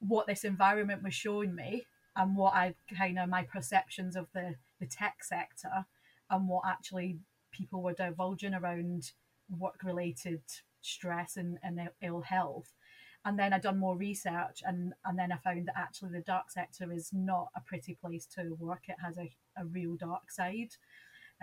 what 0.00 0.26
this 0.26 0.44
environment 0.44 1.02
was 1.02 1.14
showing 1.14 1.54
me 1.54 1.86
and 2.16 2.36
what 2.36 2.54
I 2.54 2.74
kind 2.96 3.18
of 3.18 3.28
my 3.28 3.42
perceptions 3.44 4.16
of 4.16 4.26
the 4.34 4.56
the 4.80 4.86
tech 4.86 5.22
sector 5.22 5.86
and 6.30 6.48
what 6.48 6.64
actually 6.66 7.18
people 7.52 7.82
were 7.82 7.92
divulging 7.92 8.54
around 8.54 9.12
work 9.58 9.80
related 9.84 10.40
stress 10.80 11.36
and, 11.36 11.58
and 11.62 11.80
ill 12.00 12.22
health 12.22 12.72
and 13.24 13.38
then 13.38 13.52
I'd 13.52 13.62
done 13.62 13.78
more 13.78 13.96
research 13.96 14.62
and 14.64 14.94
and 15.04 15.18
then 15.18 15.32
I 15.32 15.36
found 15.36 15.68
that 15.68 15.76
actually 15.76 16.10
the 16.12 16.20
dark 16.20 16.50
sector 16.50 16.92
is 16.92 17.10
not 17.12 17.48
a 17.54 17.60
pretty 17.60 17.94
place 17.94 18.26
to 18.36 18.56
work. 18.58 18.84
It 18.88 18.96
has 19.04 19.18
a, 19.18 19.30
a 19.56 19.66
real 19.66 19.96
dark 19.96 20.30
side. 20.30 20.70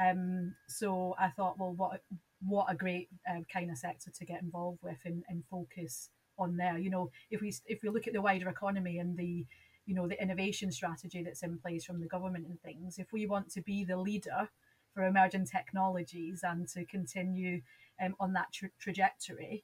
Um, 0.04 0.56
so 0.68 1.16
I 1.20 1.30
thought, 1.30 1.60
well, 1.60 1.74
what 1.74 2.02
what 2.42 2.68
a 2.70 2.76
great 2.76 3.10
uh, 3.30 3.42
kind 3.52 3.72
of 3.72 3.78
sector 3.78 4.12
to 4.12 4.26
get 4.26 4.42
involved 4.42 4.80
with 4.82 4.98
and, 5.06 5.24
and 5.28 5.44
focus 5.50 6.10
on 6.38 6.58
there. 6.58 6.78
You 6.78 6.90
know, 6.90 7.12
if 7.30 7.42
we 7.42 7.54
if 7.66 7.82
we 7.84 7.90
look 7.90 8.08
at 8.08 8.14
the 8.14 8.22
wider 8.22 8.50
economy 8.50 9.00
and 9.00 9.18
the 9.18 9.46
you 9.86 9.96
know 9.96 10.08
the 10.08 10.22
innovation 10.22 10.72
strategy 10.72 11.24
that's 11.24 11.44
in 11.44 11.58
place 11.58 11.86
from 11.86 12.00
the 12.00 12.08
government 12.08 12.48
and 12.48 12.62
things, 12.62 13.00
if 13.00 13.12
we 13.12 13.26
want 13.26 13.50
to 13.52 13.62
be 13.62 13.84
the 13.84 13.98
leader 13.98 14.50
for 14.94 15.04
emerging 15.04 15.46
technologies 15.46 16.42
and 16.44 16.68
to 16.70 16.86
continue 16.86 17.62
um, 18.04 18.16
on 18.20 18.34
that 18.34 18.52
tra- 18.52 18.70
trajectory, 18.80 19.64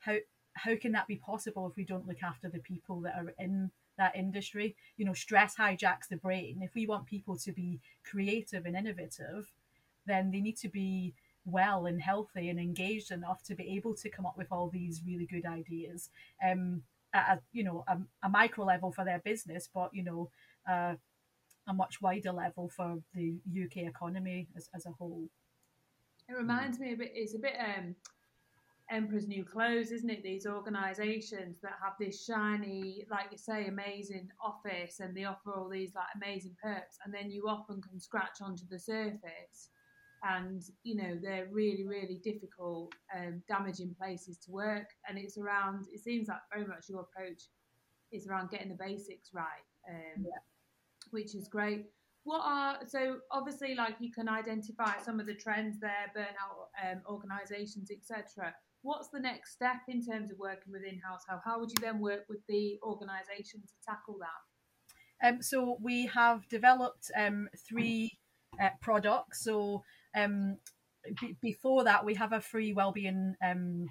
how 0.00 0.16
how 0.54 0.74
can 0.76 0.92
that 0.92 1.06
be 1.06 1.16
possible 1.16 1.66
if 1.68 1.76
we 1.76 1.84
don't 1.84 2.06
look 2.06 2.22
after 2.22 2.48
the 2.48 2.60
people 2.60 3.00
that 3.02 3.14
are 3.16 3.34
in 3.38 3.70
that 3.98 4.16
industry? 4.16 4.76
You 4.96 5.04
know, 5.04 5.14
stress 5.14 5.56
hijacks 5.56 6.08
the 6.08 6.16
brain. 6.16 6.60
If 6.62 6.74
we 6.74 6.86
want 6.86 7.06
people 7.06 7.36
to 7.38 7.52
be 7.52 7.80
creative 8.04 8.64
and 8.66 8.76
innovative, 8.76 9.52
then 10.06 10.30
they 10.30 10.40
need 10.40 10.56
to 10.58 10.68
be 10.68 11.14
well 11.46 11.86
and 11.86 12.02
healthy 12.02 12.50
and 12.50 12.58
engaged 12.58 13.10
enough 13.10 13.42
to 13.44 13.54
be 13.54 13.76
able 13.76 13.94
to 13.94 14.10
come 14.10 14.26
up 14.26 14.36
with 14.36 14.48
all 14.50 14.68
these 14.68 15.02
really 15.06 15.26
good 15.26 15.46
ideas 15.46 16.10
um, 16.46 16.82
at 17.14 17.38
a, 17.38 17.40
you 17.52 17.64
know 17.64 17.84
a, 17.88 17.96
a 18.24 18.28
micro 18.28 18.64
level 18.64 18.92
for 18.92 19.04
their 19.04 19.20
business, 19.20 19.68
but 19.72 19.90
you 19.94 20.02
know 20.02 20.30
uh, 20.68 20.94
a 21.68 21.72
much 21.72 22.00
wider 22.02 22.32
level 22.32 22.68
for 22.68 22.98
the 23.14 23.36
UK 23.50 23.88
economy 23.88 24.48
as, 24.56 24.68
as 24.74 24.86
a 24.86 24.90
whole. 24.90 25.28
It 26.28 26.34
reminds 26.34 26.78
me 26.78 26.92
a 26.92 26.96
bit. 26.96 27.12
It's 27.14 27.34
a 27.34 27.38
bit 27.38 27.54
um, 27.58 27.94
Emperor's 28.90 29.26
New 29.26 29.44
Clothes, 29.44 29.90
isn't 29.90 30.10
it? 30.10 30.22
These 30.22 30.46
organisations 30.46 31.58
that 31.62 31.74
have 31.82 31.94
this 31.98 32.24
shiny, 32.24 33.04
like 33.10 33.26
you 33.32 33.38
say, 33.38 33.66
amazing 33.66 34.28
office, 34.44 35.00
and 35.00 35.16
they 35.16 35.24
offer 35.24 35.52
all 35.54 35.68
these 35.68 35.94
like 35.94 36.06
amazing 36.14 36.56
perks, 36.62 36.98
and 37.04 37.12
then 37.14 37.30
you 37.30 37.48
often 37.48 37.80
can 37.80 38.00
scratch 38.00 38.38
onto 38.40 38.64
the 38.68 38.78
surface, 38.78 39.70
and 40.22 40.62
you 40.82 40.96
know 40.96 41.18
they're 41.22 41.48
really, 41.50 41.84
really 41.86 42.20
difficult, 42.22 42.92
um, 43.16 43.42
damaging 43.48 43.94
places 43.98 44.38
to 44.38 44.50
work. 44.50 44.88
And 45.08 45.18
it's 45.18 45.38
around. 45.38 45.86
It 45.92 46.00
seems 46.00 46.28
like 46.28 46.40
very 46.52 46.66
much 46.66 46.88
your 46.88 47.00
approach 47.00 47.42
is 48.12 48.26
around 48.26 48.50
getting 48.50 48.68
the 48.68 48.76
basics 48.76 49.30
right, 49.32 49.66
um, 49.88 50.24
yeah. 50.24 50.38
which 51.10 51.34
is 51.34 51.48
great. 51.48 51.86
What 52.24 52.42
are 52.44 52.78
so 52.86 53.18
obviously 53.30 53.74
like 53.74 53.96
you 54.00 54.12
can 54.12 54.28
identify 54.28 54.98
some 55.02 55.20
of 55.20 55.26
the 55.26 55.34
trends 55.34 55.78
there, 55.80 56.12
burnout 56.16 56.92
um, 56.92 57.02
organisations, 57.08 57.90
etc 57.90 58.54
what's 58.86 59.08
the 59.08 59.18
next 59.18 59.52
step 59.52 59.80
in 59.88 60.00
terms 60.00 60.30
of 60.30 60.38
working 60.38 60.72
with 60.72 60.82
in-house 60.84 61.22
how, 61.28 61.40
how 61.44 61.58
would 61.58 61.68
you 61.70 61.76
then 61.80 61.98
work 61.98 62.24
with 62.28 62.38
the 62.48 62.78
organisation 62.84 63.60
to 63.60 63.74
tackle 63.84 64.16
that 64.20 65.26
um, 65.26 65.42
so 65.42 65.76
we 65.80 66.06
have 66.06 66.48
developed 66.48 67.10
um, 67.16 67.48
three 67.68 68.16
uh, 68.62 68.68
products 68.80 69.42
so 69.42 69.82
um, 70.16 70.56
b- 71.20 71.36
before 71.40 71.84
that 71.84 72.04
we 72.04 72.14
have 72.14 72.32
a 72.32 72.40
free 72.40 72.72
wellbeing 72.72 73.34
um, 73.44 73.86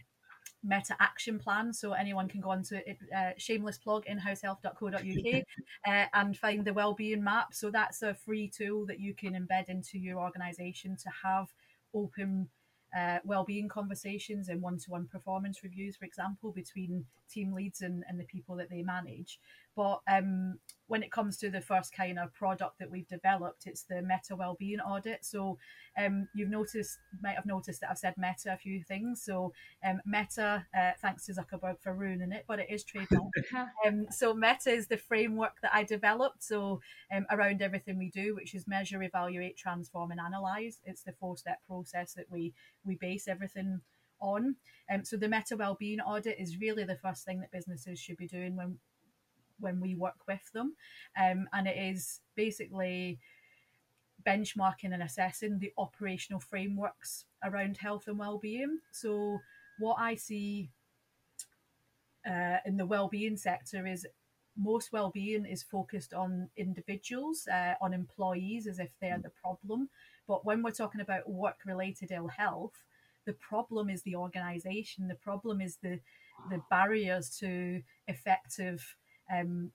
meta 0.63 0.95
action 0.99 1.37
plan 1.37 1.71
so 1.71 1.93
anyone 1.93 2.27
can 2.27 2.41
go 2.41 2.49
on 2.49 2.63
to 2.63 2.77
it 2.89 2.97
uh, 3.15 3.31
shameless 3.37 3.77
plug 3.77 4.03
inhousehealth.co.uk 4.05 5.43
uh, 5.87 6.05
and 6.13 6.37
find 6.37 6.65
the 6.65 6.73
wellbeing 6.73 7.23
map 7.23 7.53
so 7.53 7.69
that's 7.69 8.01
a 8.01 8.13
free 8.13 8.49
tool 8.49 8.85
that 8.85 8.99
you 8.99 9.13
can 9.13 9.33
embed 9.33 9.69
into 9.69 9.99
your 9.99 10.19
organization 10.19 10.97
to 10.97 11.09
have 11.23 11.53
open 11.93 12.49
uh, 12.95 13.19
well-being 13.25 13.67
conversations 13.67 14.47
and 14.47 14.61
one-to-one 14.61 15.07
performance 15.11 15.63
reviews, 15.63 15.97
for 15.97 16.05
example, 16.05 16.51
between 16.51 17.05
team 17.29 17.53
leads 17.53 17.81
and, 17.81 18.05
and 18.07 18.19
the 18.19 18.23
people 18.23 18.55
that 18.55 18.69
they 18.69 18.81
manage. 18.81 19.39
But 19.75 20.01
um, 20.09 20.59
when 20.87 21.03
it 21.03 21.11
comes 21.11 21.37
to 21.37 21.49
the 21.49 21.61
first 21.61 21.93
kind 21.93 22.19
of 22.19 22.33
product 22.33 22.79
that 22.79 22.89
we've 22.89 23.07
developed, 23.07 23.65
it's 23.65 23.83
the 23.83 24.01
Meta 24.01 24.35
Wellbeing 24.35 24.79
Audit. 24.79 25.25
So 25.25 25.57
um, 25.97 26.27
you've 26.35 26.49
noticed, 26.49 26.97
might 27.21 27.35
have 27.35 27.45
noticed 27.45 27.81
that 27.81 27.89
I've 27.89 27.97
said 27.97 28.13
Meta 28.17 28.53
a 28.53 28.57
few 28.57 28.83
things. 28.83 29.23
So 29.23 29.51
um, 29.83 29.99
Meta, 30.05 30.65
uh, 30.77 30.91
thanks 31.01 31.25
to 31.25 31.33
Zuckerberg 31.33 31.81
for 31.81 31.93
ruining 31.93 32.31
it, 32.31 32.45
but 32.47 32.59
it 32.59 32.67
is 32.69 32.83
trademark. 32.83 33.31
um, 33.85 34.05
so 34.11 34.33
Meta 34.33 34.69
is 34.69 34.87
the 34.87 34.97
framework 34.97 35.59
that 35.61 35.73
I 35.73 35.83
developed. 35.83 36.43
So 36.43 36.81
um, 37.13 37.25
around 37.31 37.61
everything 37.61 37.97
we 37.97 38.11
do, 38.11 38.35
which 38.35 38.53
is 38.53 38.67
measure, 38.67 39.01
evaluate, 39.01 39.57
transform, 39.57 40.11
and 40.11 40.19
analyze. 40.19 40.79
It's 40.85 41.03
the 41.03 41.13
four-step 41.13 41.59
process 41.67 42.13
that 42.13 42.29
we 42.29 42.53
we 42.85 42.95
base 42.95 43.27
everything 43.27 43.81
on. 44.21 44.55
Um, 44.91 45.03
so 45.03 45.17
the 45.17 45.27
Meta 45.27 45.57
Wellbeing 45.57 45.99
Audit 45.99 46.39
is 46.39 46.59
really 46.59 46.83
the 46.83 46.97
first 46.97 47.25
thing 47.25 47.39
that 47.39 47.51
businesses 47.51 47.99
should 47.99 48.17
be 48.17 48.27
doing 48.27 48.55
when 48.55 48.77
when 49.59 49.79
we 49.79 49.95
work 49.95 50.27
with 50.27 50.51
them. 50.53 50.75
Um, 51.21 51.47
and 51.53 51.67
it 51.67 51.77
is 51.77 52.21
basically 52.35 53.19
benchmarking 54.25 54.93
and 54.93 55.03
assessing 55.03 55.59
the 55.59 55.71
operational 55.77 56.39
frameworks 56.39 57.25
around 57.43 57.77
health 57.77 58.07
and 58.07 58.17
well-being. 58.17 58.79
So 58.91 59.39
what 59.79 59.97
I 59.99 60.15
see 60.15 60.69
uh, 62.27 62.57
in 62.65 62.77
the 62.77 62.85
well-being 62.85 63.37
sector 63.37 63.85
is 63.85 64.07
most 64.57 64.91
well-being 64.91 65.45
is 65.45 65.63
focused 65.63 66.13
on 66.13 66.49
individuals, 66.57 67.47
uh, 67.51 67.73
on 67.81 67.93
employees, 67.93 68.67
as 68.67 68.79
if 68.79 68.89
they're 69.01 69.19
the 69.21 69.31
problem. 69.41 69.89
But 70.27 70.45
when 70.45 70.63
we're 70.63 70.71
talking 70.71 71.01
about 71.01 71.29
work-related 71.29 72.11
ill 72.11 72.29
health, 72.29 72.73
the 73.25 73.33
problem 73.33 73.89
is 73.89 74.01
the 74.03 74.15
organisation. 74.15 75.07
The 75.07 75.15
problem 75.15 75.61
is 75.61 75.77
the 75.83 75.99
the 76.49 76.61
barriers 76.69 77.29
to 77.39 77.81
effective 78.07 78.95
um, 79.31 79.71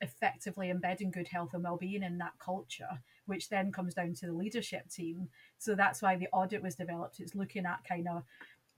effectively 0.00 0.70
embedding 0.70 1.10
good 1.10 1.28
health 1.28 1.50
and 1.54 1.64
well-being 1.64 2.02
in 2.02 2.18
that 2.18 2.32
culture 2.38 3.00
which 3.26 3.48
then 3.48 3.72
comes 3.72 3.94
down 3.94 4.14
to 4.14 4.26
the 4.26 4.32
leadership 4.32 4.88
team. 4.88 5.28
So 5.58 5.74
that's 5.74 6.00
why 6.00 6.16
the 6.16 6.28
audit 6.32 6.62
was 6.62 6.76
developed. 6.76 7.20
It's 7.20 7.34
looking 7.34 7.66
at 7.66 7.84
kind 7.86 8.06
of 8.08 8.22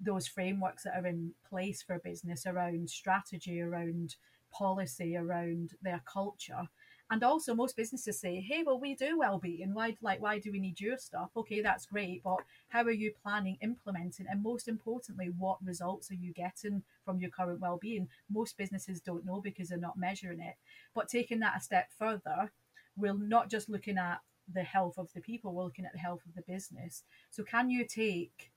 those 0.00 0.26
frameworks 0.26 0.84
that 0.84 0.96
are 0.96 1.06
in 1.06 1.32
place 1.48 1.82
for 1.82 1.94
a 1.94 2.00
business 2.00 2.46
around 2.46 2.88
strategy 2.88 3.60
around 3.60 4.16
policy 4.52 5.16
around 5.16 5.72
their 5.82 6.00
culture 6.10 6.68
and 7.10 7.22
also 7.22 7.54
most 7.54 7.76
businesses 7.76 8.18
say 8.18 8.40
hey 8.40 8.62
well 8.62 8.78
we 8.78 8.94
do 8.94 9.18
well-being. 9.18 9.72
Why 9.74 9.96
like 10.02 10.20
why 10.20 10.38
do 10.38 10.52
we 10.52 10.60
need 10.60 10.80
your 10.80 10.98
stuff? 10.98 11.30
Okay 11.36 11.60
that's 11.62 11.86
great 11.86 12.22
but 12.22 12.38
how 12.68 12.82
are 12.82 12.90
you 12.90 13.12
planning 13.22 13.58
implementing 13.60 14.26
and 14.28 14.42
most 14.42 14.68
importantly 14.68 15.30
what 15.38 15.64
results 15.64 16.10
are 16.10 16.14
you 16.14 16.32
getting 16.32 16.82
from 17.04 17.18
your 17.20 17.30
current 17.30 17.60
well-being? 17.60 18.08
Most 18.30 18.56
businesses 18.56 19.00
don't 19.00 19.24
know 19.24 19.40
because 19.40 19.68
they're 19.68 19.78
not 19.78 19.98
measuring 19.98 20.40
it. 20.40 20.56
But 20.94 21.08
taking 21.08 21.40
that 21.40 21.56
a 21.56 21.60
step 21.60 21.88
further 21.98 22.52
we're 22.96 23.14
not 23.14 23.48
just 23.48 23.68
looking 23.68 23.96
at 23.96 24.20
the 24.52 24.62
health 24.62 24.98
of 24.98 25.12
the 25.14 25.20
people 25.20 25.52
we're 25.52 25.64
looking 25.64 25.84
at 25.84 25.92
the 25.92 25.98
health 25.98 26.22
of 26.26 26.34
the 26.34 26.42
business. 26.42 27.04
So 27.30 27.42
can 27.42 27.70
you 27.70 27.84
take 27.84 28.50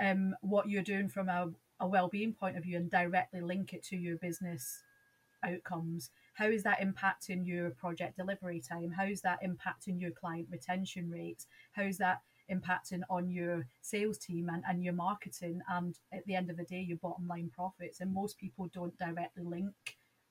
um, 0.00 0.34
what 0.40 0.68
you're 0.68 0.82
doing 0.82 1.08
from 1.08 1.28
a, 1.28 1.50
a 1.80 1.86
well-being 1.86 2.32
point 2.32 2.56
of 2.56 2.64
view 2.64 2.76
and 2.76 2.90
directly 2.90 3.40
link 3.40 3.72
it 3.72 3.84
to 3.84 3.96
your 3.96 4.16
business 4.16 4.82
outcomes 5.44 6.10
how 6.34 6.46
is 6.46 6.64
that 6.64 6.80
impacting 6.80 7.46
your 7.46 7.70
project 7.70 8.16
delivery 8.16 8.60
time? 8.60 8.90
How 8.90 9.04
is 9.04 9.22
that 9.22 9.38
impacting 9.42 10.00
your 10.00 10.10
client 10.10 10.48
retention 10.50 11.10
rates? 11.10 11.46
How 11.72 11.84
is 11.84 11.98
that 11.98 12.22
impacting 12.50 13.02
on 13.08 13.30
your 13.30 13.66
sales 13.80 14.18
team 14.18 14.50
and, 14.52 14.62
and 14.68 14.82
your 14.84 14.94
marketing? 14.94 15.60
And 15.68 15.98
at 16.12 16.26
the 16.26 16.34
end 16.34 16.50
of 16.50 16.56
the 16.56 16.64
day 16.64 16.80
your 16.80 16.98
bottom 16.98 17.28
line 17.28 17.50
profits. 17.54 18.00
And 18.00 18.12
most 18.12 18.36
people 18.36 18.68
don't 18.74 18.98
directly 18.98 19.44
link 19.44 19.72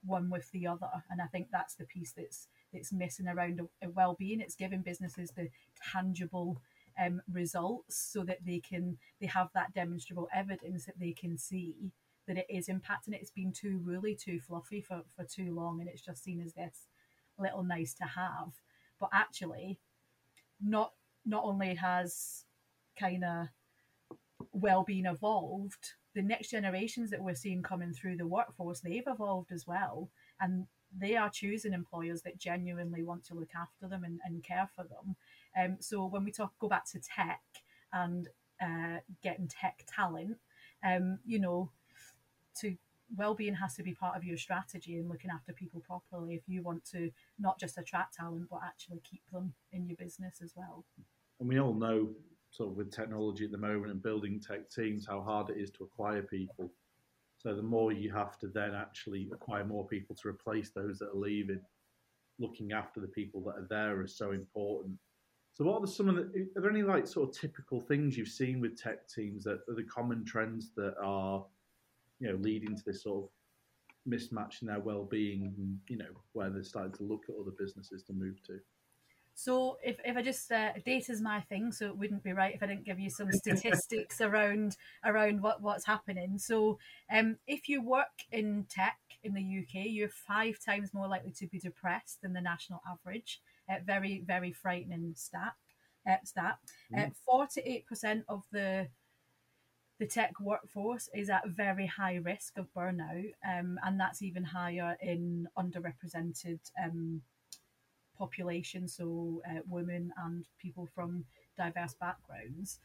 one 0.05 0.29
with 0.29 0.51
the 0.51 0.67
other. 0.67 0.89
And 1.09 1.21
i 1.21 1.27
think 1.27 1.47
that's 1.51 1.75
the 1.75 1.85
piece 1.85 2.11
that's 2.11 2.47
that's 2.73 2.91
missing 2.91 3.27
around 3.27 3.61
well-being. 3.93 4.41
It's 4.41 4.55
giving 4.55 4.81
businesses 4.81 5.31
the 5.31 5.49
tangible 5.91 6.61
um, 7.01 7.21
results 7.31 7.95
so 8.11 8.23
that 8.23 8.39
they 8.45 8.59
can 8.59 8.97
they 9.21 9.27
have 9.27 9.49
that 9.53 9.73
demonstrable 9.73 10.27
evidence 10.33 10.85
that 10.85 10.99
they 10.99 11.11
can 11.11 11.37
see 11.37 11.91
that 12.27 12.37
it 12.37 12.45
is 12.49 12.67
impacting 12.67 13.13
it. 13.13 13.21
It's 13.21 13.31
been 13.31 13.51
too 13.51 13.81
woolly, 13.85 14.15
too 14.15 14.39
fluffy 14.39 14.81
for, 14.81 15.03
for 15.15 15.25
too 15.25 15.53
long, 15.53 15.79
and 15.79 15.89
it's 15.89 16.01
just 16.01 16.23
seen 16.23 16.41
as 16.41 16.53
this 16.53 16.87
little 17.37 17.63
nice 17.63 17.93
to 17.95 18.05
have. 18.05 18.53
But 18.99 19.09
actually, 19.13 19.79
not 20.61 20.93
not 21.25 21.43
only 21.43 21.75
has 21.75 22.45
kind 22.99 23.23
of 23.23 23.47
well-being 24.51 25.05
evolved, 25.05 25.93
the 26.15 26.21
next 26.21 26.49
generations 26.49 27.09
that 27.09 27.21
we're 27.23 27.35
seeing 27.35 27.63
coming 27.63 27.93
through 27.93 28.17
the 28.17 28.27
workforce, 28.27 28.81
they've 28.81 29.07
evolved 29.07 29.51
as 29.51 29.65
well, 29.65 30.09
and 30.39 30.67
they 30.95 31.15
are 31.15 31.29
choosing 31.29 31.73
employers 31.73 32.21
that 32.21 32.37
genuinely 32.37 33.03
want 33.03 33.25
to 33.25 33.33
look 33.33 33.49
after 33.55 33.87
them 33.87 34.03
and, 34.03 34.19
and 34.25 34.43
care 34.43 34.69
for 34.75 34.83
them. 34.83 35.15
Um, 35.59 35.77
so 35.79 36.05
when 36.05 36.23
we 36.23 36.31
talk, 36.31 36.53
go 36.59 36.67
back 36.67 36.85
to 36.91 36.99
tech 36.99 37.41
and 37.91 38.27
uh, 38.61 38.99
getting 39.23 39.47
tech 39.47 39.85
talent, 39.87 40.37
um, 40.85 41.19
you 41.25 41.39
know, 41.39 41.71
to 42.61 42.75
well-being 43.15 43.53
has 43.53 43.75
to 43.75 43.83
be 43.83 43.93
part 43.93 44.17
of 44.17 44.23
your 44.23 44.37
strategy 44.37 44.97
and 44.97 45.09
looking 45.09 45.29
after 45.29 45.53
people 45.53 45.81
properly 45.81 46.33
if 46.35 46.41
you 46.47 46.63
want 46.63 46.83
to 46.85 47.11
not 47.37 47.59
just 47.59 47.77
attract 47.77 48.15
talent 48.15 48.47
but 48.49 48.61
actually 48.65 49.01
keep 49.03 49.21
them 49.31 49.53
in 49.71 49.85
your 49.87 49.97
business 49.97 50.39
as 50.43 50.53
well. 50.55 50.85
And 51.39 51.47
we 51.47 51.59
all 51.59 51.73
know 51.73 52.09
sort 52.49 52.71
of 52.71 52.77
with 52.77 52.91
technology 52.91 53.45
at 53.45 53.51
the 53.51 53.57
moment 53.57 53.91
and 53.91 54.01
building 54.01 54.39
tech 54.39 54.69
teams 54.69 55.05
how 55.07 55.21
hard 55.21 55.49
it 55.49 55.57
is 55.57 55.69
to 55.71 55.83
acquire 55.83 56.21
people. 56.21 56.71
So 57.37 57.55
the 57.55 57.61
more 57.61 57.91
you 57.91 58.11
have 58.13 58.39
to 58.39 58.47
then 58.47 58.73
actually 58.73 59.29
acquire 59.33 59.65
more 59.65 59.85
people 59.85 60.15
to 60.21 60.29
replace 60.29 60.71
those 60.71 60.99
that 60.99 61.09
are 61.09 61.19
leaving 61.19 61.61
looking 62.39 62.71
after 62.71 62.99
the 62.99 63.07
people 63.07 63.41
that 63.41 63.55
are 63.55 63.67
there 63.69 64.01
is 64.01 64.17
so 64.17 64.31
important. 64.31 64.97
So 65.53 65.65
what 65.65 65.77
are 65.77 65.81
the, 65.81 65.87
some 65.87 66.09
of 66.09 66.15
the 66.15 66.47
are 66.55 66.61
there 66.61 66.71
any 66.71 66.81
like 66.81 67.05
sort 67.05 67.29
of 67.29 67.35
typical 67.39 67.79
things 67.79 68.17
you've 68.17 68.27
seen 68.27 68.59
with 68.59 68.81
tech 68.81 69.07
teams 69.07 69.43
that 69.43 69.59
are 69.69 69.75
the 69.75 69.83
common 69.83 70.25
trends 70.25 70.71
that 70.75 70.95
are 71.01 71.45
you 72.19 72.29
know, 72.29 72.37
leading 72.39 72.75
to 72.75 72.83
this 72.85 73.03
sort 73.03 73.25
of 73.25 73.29
mismatch 74.11 74.61
in 74.61 74.67
their 74.67 74.79
well-being, 74.79 75.79
you 75.87 75.97
know, 75.97 76.05
where 76.33 76.49
they're 76.49 76.63
starting 76.63 76.93
to 76.93 77.03
look 77.03 77.23
at 77.29 77.35
other 77.39 77.55
businesses 77.57 78.03
to 78.03 78.13
move 78.13 78.41
to. 78.43 78.59
So 79.35 79.77
if, 79.83 79.97
if 80.05 80.15
I 80.15 80.21
just 80.21 80.51
uh, 80.51 80.73
data's 80.85 81.21
my 81.21 81.41
thing, 81.41 81.71
so 81.71 81.87
it 81.87 81.97
wouldn't 81.97 82.23
be 82.23 82.33
right 82.33 82.53
if 82.53 82.61
I 82.61 82.67
didn't 82.67 82.85
give 82.85 82.99
you 82.99 83.09
some 83.09 83.31
statistics 83.31 84.21
around 84.21 84.77
around 85.03 85.41
what, 85.41 85.61
what's 85.61 85.85
happening. 85.85 86.37
So 86.37 86.77
um, 87.11 87.37
if 87.47 87.67
you 87.67 87.81
work 87.81 88.25
in 88.31 88.65
tech 88.69 88.99
in 89.23 89.33
the 89.33 89.41
UK, 89.41 89.85
you're 89.87 90.09
five 90.09 90.57
times 90.63 90.93
more 90.93 91.07
likely 91.07 91.31
to 91.31 91.47
be 91.47 91.59
depressed 91.59 92.21
than 92.21 92.33
the 92.33 92.41
national 92.41 92.81
average. 92.89 93.41
Uh, 93.69 93.77
very 93.83 94.23
very 94.25 94.51
frightening 94.51 95.13
stat. 95.15 95.53
Uh, 96.07 96.17
stat. 96.23 96.59
Mm. 96.95 97.13
Forty-eight 97.25 97.87
percent 97.87 98.25
of 98.27 98.43
the 98.51 98.87
the 100.03 100.09
tech 100.09 100.37
workforce 100.41 101.09
is 101.13 101.29
at 101.29 101.47
very 101.47 101.85
high 101.85 102.15
risk 102.15 102.57
of 102.57 102.67
burnout, 102.75 103.31
um, 103.49 103.79
and 103.85 103.97
that's 103.97 104.21
even 104.21 104.43
higher 104.43 104.97
in 105.01 105.47
underrepresented 105.57 106.59
um, 106.83 107.21
populations, 108.17 108.97
so 108.97 109.41
uh, 109.49 109.61
women 109.65 110.11
and 110.25 110.43
people 110.61 110.89
from 110.93 111.23
diverse 111.57 111.93
backgrounds. 111.93 112.79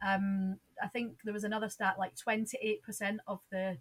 Um, 0.00 0.60
I 0.80 0.86
think 0.86 1.14
there 1.24 1.34
was 1.34 1.42
another 1.42 1.68
stat 1.68 1.96
like 1.98 2.12
28% 2.14 3.18
of 3.26 3.40
the 3.50 3.76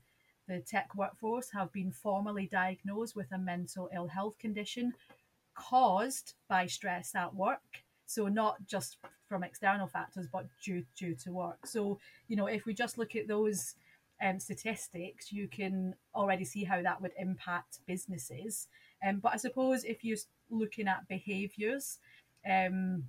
the 0.48 0.58
tech 0.62 0.96
workforce 0.96 1.52
have 1.52 1.72
been 1.72 1.92
formally 1.92 2.48
diagnosed 2.52 3.16
with 3.16 3.32
a 3.32 3.38
mental 3.38 3.88
ill 3.94 4.08
health 4.08 4.40
condition 4.40 4.96
caused 5.54 6.34
by 6.48 6.66
stress 6.66 7.14
at 7.14 7.36
work. 7.36 7.84
So 8.10 8.28
not 8.28 8.66
just 8.66 8.98
from 9.28 9.44
external 9.44 9.88
factors, 9.88 10.28
but 10.32 10.48
due 10.64 10.84
due 10.98 11.16
to 11.24 11.32
work. 11.32 11.68
So 11.68 12.00
you 12.28 12.36
know, 12.36 12.48
if 12.48 12.66
we 12.66 12.74
just 12.74 12.98
look 12.98 13.16
at 13.16 13.28
those 13.28 13.76
um, 14.22 14.40
statistics, 14.40 15.32
you 15.32 15.48
can 15.48 15.94
already 16.16 16.44
see 16.44 16.64
how 16.64 16.82
that 16.82 17.02
would 17.02 17.12
impact 17.20 17.80
businesses. 17.86 18.68
Um, 19.06 19.20
but 19.20 19.34
I 19.34 19.38
suppose 19.38 19.84
if 19.84 20.04
you're 20.04 20.18
looking 20.50 20.88
at 20.88 21.08
behaviours, 21.08 22.00
um, 22.50 23.04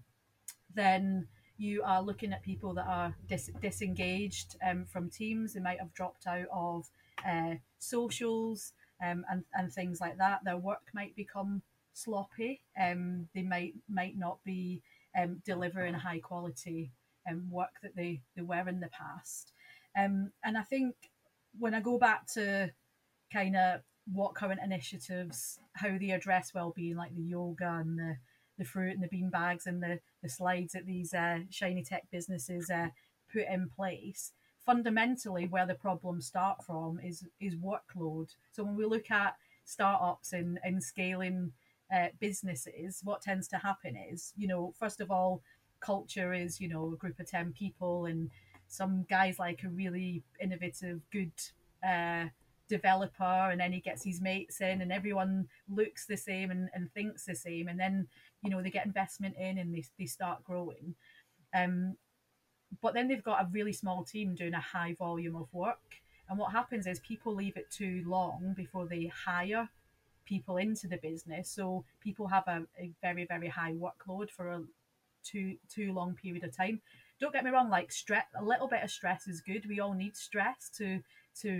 then 0.75 1.29
you 1.57 1.83
are 1.83 2.03
looking 2.03 2.33
at 2.35 2.43
people 2.43 2.75
that 2.75 2.87
are 2.87 3.15
dis- 3.27 3.51
disengaged 3.63 4.57
um, 4.63 4.85
from 4.85 5.09
teams. 5.09 5.55
They 5.55 5.61
might 5.61 5.81
have 5.81 5.95
dropped 5.95 6.27
out 6.27 6.47
of 6.53 6.89
uh, 7.27 7.55
socials 7.79 8.75
um, 9.03 9.25
and 9.31 9.45
and 9.55 9.73
things 9.73 9.99
like 9.99 10.19
that. 10.19 10.45
Their 10.45 10.59
work 10.59 10.83
might 10.93 11.17
become 11.17 11.63
sloppy. 11.93 12.61
Um, 12.81 13.29
they 13.35 13.43
might 13.43 13.75
might 13.89 14.17
not 14.17 14.39
be 14.45 14.83
um, 15.19 15.43
delivering 15.45 15.95
high 15.95 16.21
quality 16.21 16.93
um, 17.29 17.51
work 17.51 17.71
that 17.83 17.97
they, 17.97 18.21
they 18.37 18.43
were 18.43 18.69
in 18.69 18.81
the 18.81 18.89
past. 18.89 19.53
Um, 19.99 20.33
and 20.45 20.57
I 20.57 20.63
think 20.63 20.95
when 21.59 21.75
I 21.75 21.81
go 21.81 21.99
back 21.99 22.27
to 22.35 22.71
kind 23.33 23.57
of 23.57 23.81
what 24.13 24.35
current 24.35 24.61
initiatives, 24.65 25.59
how 25.75 25.97
they 25.99 26.11
address 26.11 26.55
well-being, 26.55 26.97
like 26.97 27.15
the 27.15 27.23
yoga 27.23 27.81
and 27.81 27.99
the, 27.99 28.17
the 28.59 28.65
fruit 28.65 28.95
and 28.95 29.03
the 29.03 29.09
bean 29.09 29.31
bags 29.31 29.67
and 29.67 29.83
the, 29.83 30.01
the 30.23 30.29
slides 30.29 30.73
that 30.73 30.87
these 30.87 31.13
uh, 31.13 31.41
shiny 31.51 31.83
tech 31.83 32.05
businesses 32.11 32.71
uh, 32.71 32.89
put 33.33 33.47
in 33.49 33.69
place 33.69 34.33
fundamentally 34.65 35.47
where 35.47 35.67
the 35.67 35.75
problems 35.75 36.27
start 36.27 36.63
from 36.63 37.01
is 37.03 37.25
is 37.41 37.57
workload 37.57 38.29
so 38.53 38.63
when 38.63 38.77
we 38.77 38.85
look 38.85 39.11
at 39.11 39.37
startups 39.65 40.35
and, 40.35 40.59
and 40.63 40.83
scaling 40.85 41.53
uh, 41.95 42.09
businesses 42.21 43.01
what 43.05 43.23
tends 43.23 43.49
to 43.49 43.57
happen 43.57 43.97
is 43.97 44.33
you 44.37 44.47
know 44.47 44.73
first 44.79 45.01
of 45.01 45.11
all 45.11 45.43
culture 45.81 46.33
is 46.33 46.61
you 46.61 46.69
know 46.69 46.93
a 46.93 46.97
group 46.97 47.19
of 47.19 47.27
10 47.27 47.53
people 47.53 48.07
and 48.07 48.31
some 48.69 49.05
guys 49.11 49.39
like 49.39 49.65
a 49.65 49.69
really 49.69 50.23
innovative 50.41 51.01
good 51.11 51.33
uh, 51.87 52.27
developer 52.69 53.51
and 53.51 53.61
then 53.61 53.73
he 53.73 53.81
gets 53.81 54.05
his 54.05 54.21
mates 54.21 54.61
in 54.61 54.81
and 54.81 54.93
everyone 54.93 55.49
looks 55.69 56.07
the 56.07 56.17
same 56.17 56.51
and, 56.51 56.69
and 56.73 56.93
thinks 56.95 57.25
the 57.25 57.35
same 57.35 57.67
and 57.67 57.81
then 57.81 58.07
you 58.43 58.51
know 58.51 58.63
they 58.63 58.71
get 58.71 58.87
investment 58.87 59.35
in 59.37 59.59
and 59.59 59.75
they, 59.75 59.85
they 59.99 60.07
start 60.07 60.45
growing. 60.45 60.95
Um, 61.53 61.97
but 62.81 62.95
then 62.95 63.09
they've 63.09 63.25
got 63.25 63.43
a 63.43 63.49
really 63.51 63.73
small 63.73 64.05
team 64.05 64.37
doing 64.37 64.55
a 64.55 64.61
high 64.61 64.95
volume 64.97 65.35
of 65.35 65.53
work 65.53 65.97
and 66.29 66.39
what 66.39 66.53
happens 66.53 66.87
is 66.87 67.01
people 67.01 67.35
leave 67.35 67.57
it 67.57 67.69
too 67.73 68.05
long 68.07 68.55
before 68.57 68.87
they 68.87 69.07
hire 69.07 69.69
people 70.31 70.57
into 70.59 70.87
the 70.89 70.97
business. 71.11 71.51
So 71.51 71.85
people 72.01 72.27
have 72.29 72.47
a, 72.47 72.59
a 72.79 72.87
very 73.03 73.25
very 73.27 73.49
high 73.49 73.75
workload 73.85 74.31
for 74.31 74.47
a 74.49 74.61
too 75.31 75.57
too 75.75 75.93
long 75.93 76.15
period 76.15 76.45
of 76.45 76.57
time. 76.57 76.81
Don't 77.21 77.35
get 77.35 77.45
me 77.45 77.51
wrong 77.51 77.69
like 77.69 77.91
stress 77.93 78.27
a 78.43 78.45
little 78.53 78.69
bit 78.69 78.85
of 78.85 78.91
stress 78.91 79.27
is 79.27 79.43
good. 79.51 79.67
We 79.69 79.81
all 79.81 79.95
need 80.05 80.17
stress 80.17 80.71
to 80.79 80.89
to 81.43 81.53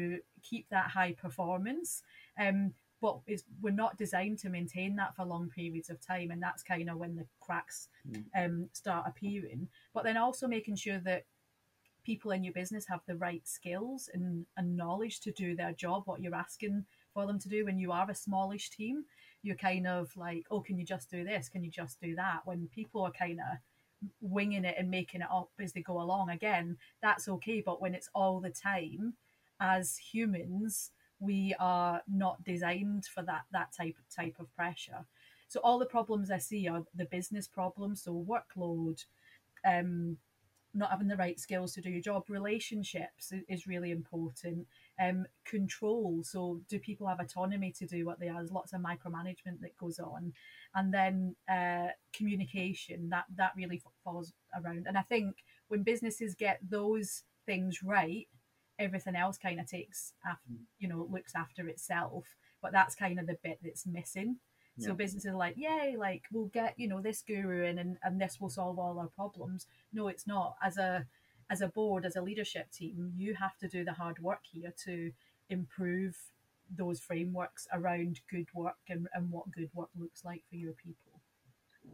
keep 0.49 0.67
that 0.71 0.89
high 0.99 1.15
performance. 1.27 2.03
Um 2.39 2.75
but 3.03 3.19
is 3.27 3.45
we're 3.63 3.83
not 3.85 3.99
designed 4.05 4.39
to 4.41 4.51
maintain 4.51 4.97
that 4.97 5.15
for 5.17 5.25
long 5.25 5.49
periods 5.61 5.91
of 5.91 6.07
time 6.07 6.31
and 6.31 6.43
that's 6.43 6.63
kind 6.63 6.89
of 6.91 6.97
when 6.99 7.17
the 7.17 7.27
cracks 7.41 7.89
Mm. 8.09 8.25
um, 8.45 8.69
start 8.73 9.05
appearing. 9.07 9.69
But 9.95 10.05
then 10.05 10.17
also 10.17 10.47
making 10.49 10.77
sure 10.77 11.01
that 11.01 11.25
people 12.05 12.31
in 12.31 12.45
your 12.45 12.55
business 12.55 12.87
have 12.89 13.01
the 13.07 13.17
right 13.17 13.47
skills 13.47 14.09
and, 14.15 14.47
and 14.57 14.77
knowledge 14.77 15.21
to 15.21 15.33
do 15.33 15.55
their 15.55 15.73
job 15.73 16.03
what 16.07 16.21
you're 16.23 16.35
asking 16.47 16.85
for 17.13 17.27
them 17.27 17.39
to 17.39 17.49
do 17.49 17.65
when 17.65 17.79
you 17.79 17.93
are 17.93 18.11
a 18.11 18.15
smallish 18.15 18.71
team 18.71 19.05
you're 19.43 19.57
kind 19.57 19.87
of 19.87 20.15
like 20.17 20.47
oh 20.51 20.61
can 20.61 20.79
you 20.79 20.85
just 20.85 21.11
do 21.11 21.25
this? 21.25 21.49
Can 21.49 21.65
you 21.65 21.71
just 21.71 22.01
do 22.01 22.15
that? 22.17 22.41
When 22.45 22.69
people 22.75 23.03
are 23.03 23.13
kind 23.13 23.39
of 23.41 23.59
winging 24.21 24.65
it 24.65 24.77
and 24.79 24.91
making 24.91 25.21
it 25.21 25.29
up 25.31 25.51
as 25.61 25.75
they 25.75 25.83
go 25.83 26.01
along 26.01 26.31
again 26.31 26.75
that's 27.03 27.29
okay 27.29 27.61
but 27.61 27.83
when 27.83 27.95
it's 27.95 28.09
all 28.15 28.41
the 28.41 28.49
time 28.49 29.13
as 29.61 29.99
humans 29.99 30.91
we 31.19 31.55
are 31.61 32.01
not 32.09 32.43
designed 32.43 33.05
for 33.05 33.23
that 33.23 33.43
that 33.53 33.71
type 33.77 33.97
type 34.15 34.37
of 34.39 34.55
pressure. 34.57 35.05
So 35.49 35.61
all 35.61 35.79
the 35.79 35.87
problems 35.87 36.31
i 36.31 36.39
see 36.39 36.67
are 36.69 36.83
the 36.95 37.05
business 37.05 37.47
problems 37.47 38.03
so 38.03 38.25
workload 38.27 39.05
um 39.67 40.17
not 40.73 40.91
having 40.91 41.09
the 41.09 41.17
right 41.17 41.39
skills 41.39 41.73
to 41.75 41.81
do 41.81 41.91
your 41.91 42.01
job. 42.01 42.25
Relationships 42.29 43.33
is 43.49 43.67
really 43.67 43.91
important. 43.91 44.67
Um 45.01 45.27
control. 45.45 46.23
So 46.23 46.61
do 46.69 46.79
people 46.79 47.07
have 47.07 47.21
autonomy 47.21 47.73
to 47.73 47.87
do 47.87 48.07
what 48.07 48.21
they 48.21 48.29
are? 48.29 48.37
There's 48.37 48.53
lots 48.53 48.73
of 48.73 48.81
micromanagement 48.81 49.61
that 49.61 49.77
goes 49.79 49.99
on. 49.99 50.33
And 50.75 50.93
then 50.93 51.37
uh 51.51 51.89
communication 52.13 53.09
that 53.11 53.25
that 53.37 53.53
really 53.57 53.83
falls 54.05 54.33
around. 54.55 54.87
And 54.87 54.97
i 54.99 55.03
think 55.03 55.37
when 55.69 55.83
businesses 55.83 56.35
get 56.35 56.59
those 56.69 57.23
things 57.47 57.83
right 57.83 58.29
everything 58.81 59.15
else 59.15 59.37
kind 59.37 59.61
of 59.61 59.67
takes 59.69 60.15
after 60.27 60.49
you 60.79 60.89
know 60.89 61.07
looks 61.11 61.35
after 61.37 61.69
itself. 61.69 62.25
But 62.63 62.73
that's 62.73 62.95
kind 62.95 63.19
of 63.19 63.27
the 63.27 63.37
bit 63.43 63.59
that's 63.63 63.87
missing 63.87 64.37
so 64.79 64.95
businesses 64.95 65.31
are 65.31 65.37
like 65.37 65.55
yay 65.59 65.95
like 65.99 66.23
we'll 66.33 66.47
get 66.47 66.75
you 66.79 66.89
know 66.89 67.01
this 67.01 67.23
guru 67.23 67.65
in 67.65 67.79
and, 67.79 67.99
and 68.03 68.21
this 68.21 68.41
will 68.41 68.49
solve 68.49 68.79
all 68.79 68.99
our 68.99 69.09
problems. 69.09 69.67
No 69.93 70.09
it's 70.09 70.27
not. 70.27 70.57
As 70.63 70.79
a 70.79 71.07
as 71.51 71.61
a 71.61 71.69
board 71.69 72.07
as 72.07 72.17
a 72.17 72.23
leadership 72.23 72.71
team 72.71 73.13
you 73.17 73.35
have 73.35 73.59
to 73.59 73.69
do 73.69 73.85
the 73.85 73.93
hard 73.93 74.19
work 74.21 74.41
here 74.51 74.73
to 74.85 75.13
improve 75.51 76.17
those 76.77 77.01
frameworks 77.01 77.67
around 77.73 78.21
good 78.31 78.47
work 78.55 78.77
and, 78.89 79.09
and 79.15 79.31
what 79.31 79.51
good 79.51 79.69
work 79.75 79.89
looks 79.99 80.25
like 80.25 80.43
for 80.49 80.57
your 80.57 80.73
people. 80.73 81.21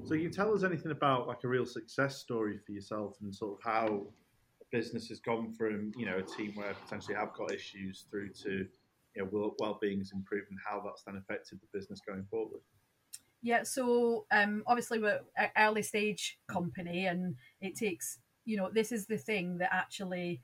So, 0.04 0.10
can 0.10 0.20
you 0.20 0.30
tell 0.30 0.52
us 0.54 0.62
anything 0.62 0.92
about 0.92 1.26
like 1.26 1.42
a 1.44 1.48
real 1.48 1.64
success 1.64 2.18
story 2.18 2.58
for 2.58 2.72
yourself 2.72 3.16
and 3.22 3.34
sort 3.34 3.58
of 3.58 3.64
how 3.64 4.06
a 4.60 4.64
business 4.70 5.08
has 5.08 5.20
gone 5.20 5.52
from 5.52 5.92
you 5.96 6.06
know 6.06 6.18
a 6.18 6.22
team 6.22 6.52
where 6.54 6.74
potentially 6.74 7.14
have 7.14 7.32
got 7.32 7.52
issues 7.52 8.04
through 8.10 8.30
to 8.30 8.66
you 9.16 9.22
know 9.22 9.28
well- 9.32 9.54
well-being 9.58 9.98
has 9.98 10.12
improved 10.12 10.50
and 10.50 10.58
how 10.64 10.80
that's 10.80 11.02
then 11.02 11.16
affected 11.16 11.58
the 11.60 11.78
business 11.78 12.00
going 12.06 12.24
forward. 12.30 12.60
Yeah, 13.42 13.62
so 13.62 14.26
um, 14.30 14.62
obviously 14.66 14.98
we're 14.98 15.20
an 15.36 15.50
early 15.56 15.82
stage 15.82 16.38
company, 16.48 17.06
and 17.06 17.36
it 17.60 17.76
takes 17.76 18.18
you 18.44 18.56
know 18.56 18.70
this 18.72 18.92
is 18.92 19.06
the 19.06 19.18
thing 19.18 19.58
that 19.58 19.72
actually 19.72 20.42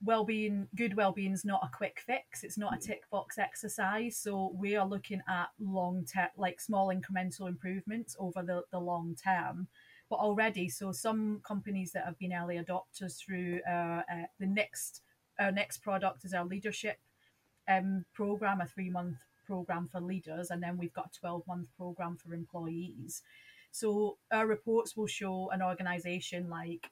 well-being, 0.00 0.68
good 0.76 0.96
well-being 0.96 1.32
is 1.32 1.44
not 1.44 1.60
a 1.64 1.76
quick 1.76 2.00
fix. 2.06 2.44
It's 2.44 2.56
not 2.56 2.74
a 2.74 2.78
tick 2.78 3.02
box 3.10 3.36
exercise. 3.36 4.16
So 4.16 4.54
we 4.56 4.76
are 4.76 4.86
looking 4.86 5.20
at 5.28 5.48
long 5.58 6.04
term, 6.04 6.28
like 6.36 6.60
small 6.60 6.94
incremental 6.94 7.48
improvements 7.48 8.16
over 8.18 8.42
the 8.42 8.62
the 8.70 8.78
long 8.78 9.16
term. 9.22 9.68
But 10.10 10.20
already, 10.20 10.68
so 10.68 10.92
some 10.92 11.40
companies 11.44 11.92
that 11.92 12.04
have 12.04 12.18
been 12.18 12.32
early 12.32 12.56
adopters 12.58 13.18
through 13.18 13.60
uh, 13.68 14.02
uh, 14.10 14.26
the 14.38 14.46
next 14.46 15.02
our 15.38 15.52
next 15.52 15.78
product 15.78 16.24
is 16.24 16.34
our 16.34 16.44
leadership 16.44 16.98
um, 17.68 18.04
program, 18.14 18.60
a 18.60 18.66
three 18.66 18.90
month 18.90 19.16
program 19.46 19.88
for 19.90 20.00
leaders, 20.00 20.50
and 20.50 20.62
then 20.62 20.76
we've 20.76 20.92
got 20.92 21.10
a 21.14 21.20
12 21.20 21.42
month 21.46 21.68
program 21.76 22.16
for 22.16 22.34
employees. 22.34 23.22
So 23.70 24.18
our 24.32 24.46
reports 24.46 24.96
will 24.96 25.06
show 25.06 25.50
an 25.50 25.62
organization 25.62 26.48
like 26.48 26.90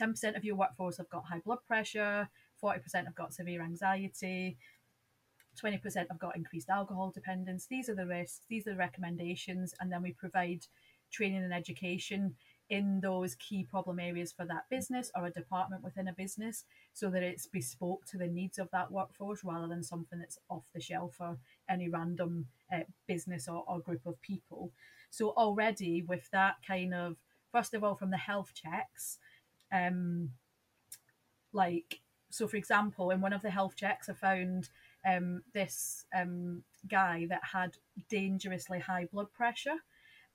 10% 0.00 0.36
of 0.36 0.44
your 0.44 0.56
workforce 0.56 0.98
have 0.98 1.08
got 1.08 1.24
high 1.24 1.40
blood 1.44 1.58
pressure, 1.66 2.28
40% 2.62 2.80
have 2.94 3.14
got 3.14 3.32
severe 3.32 3.62
anxiety, 3.62 4.56
20% 5.62 5.82
have 5.96 6.18
got 6.18 6.36
increased 6.36 6.68
alcohol 6.68 7.10
dependence. 7.10 7.66
These 7.66 7.88
are 7.88 7.94
the 7.94 8.06
risks, 8.06 8.42
these 8.48 8.66
are 8.66 8.72
the 8.72 8.76
recommendations, 8.76 9.74
and 9.80 9.90
then 9.90 10.02
we 10.02 10.12
provide 10.12 10.66
training 11.10 11.42
and 11.42 11.54
education 11.54 12.34
in 12.68 13.00
those 13.00 13.34
key 13.36 13.64
problem 13.64 14.00
areas 14.00 14.32
for 14.32 14.44
that 14.44 14.68
business 14.70 15.10
or 15.14 15.26
a 15.26 15.30
department 15.30 15.84
within 15.84 16.08
a 16.08 16.12
business 16.12 16.64
so 16.92 17.08
that 17.10 17.22
it's 17.22 17.46
bespoke 17.46 18.04
to 18.06 18.18
the 18.18 18.26
needs 18.26 18.58
of 18.58 18.68
that 18.72 18.90
workforce 18.90 19.44
rather 19.44 19.68
than 19.68 19.82
something 19.82 20.18
that's 20.18 20.38
off 20.48 20.64
the 20.74 20.80
shelf 20.80 21.14
for 21.16 21.38
any 21.70 21.88
random 21.88 22.46
uh, 22.72 22.80
business 23.06 23.48
or, 23.48 23.64
or 23.68 23.78
group 23.80 24.04
of 24.06 24.20
people. 24.20 24.72
So 25.10 25.30
already 25.30 26.02
with 26.02 26.28
that 26.32 26.56
kind 26.66 26.92
of 26.92 27.16
first 27.52 27.74
of 27.74 27.84
all 27.84 27.94
from 27.94 28.10
the 28.10 28.16
health 28.16 28.52
checks, 28.54 29.18
um, 29.72 30.30
like 31.52 32.00
so 32.30 32.48
for 32.48 32.56
example, 32.56 33.10
in 33.10 33.20
one 33.20 33.32
of 33.32 33.42
the 33.42 33.50
health 33.50 33.76
checks, 33.76 34.08
I 34.08 34.12
found 34.12 34.68
um, 35.06 35.42
this 35.54 36.04
um, 36.14 36.64
guy 36.88 37.26
that 37.30 37.42
had 37.52 37.76
dangerously 38.10 38.80
high 38.80 39.06
blood 39.10 39.32
pressure. 39.32 39.76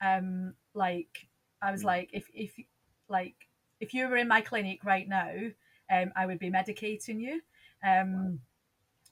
Um, 0.00 0.54
like 0.74 1.28
I 1.62 1.70
was 1.70 1.82
Mm. 1.82 1.86
like, 1.86 2.10
if 2.12 2.28
if 2.34 2.58
like 3.08 3.48
if 3.80 3.94
you 3.94 4.08
were 4.08 4.16
in 4.16 4.28
my 4.28 4.40
clinic 4.40 4.84
right 4.84 5.08
now, 5.08 5.32
um, 5.90 6.12
I 6.16 6.26
would 6.26 6.38
be 6.38 6.50
medicating 6.50 7.20
you. 7.20 7.42
Um, 7.84 8.40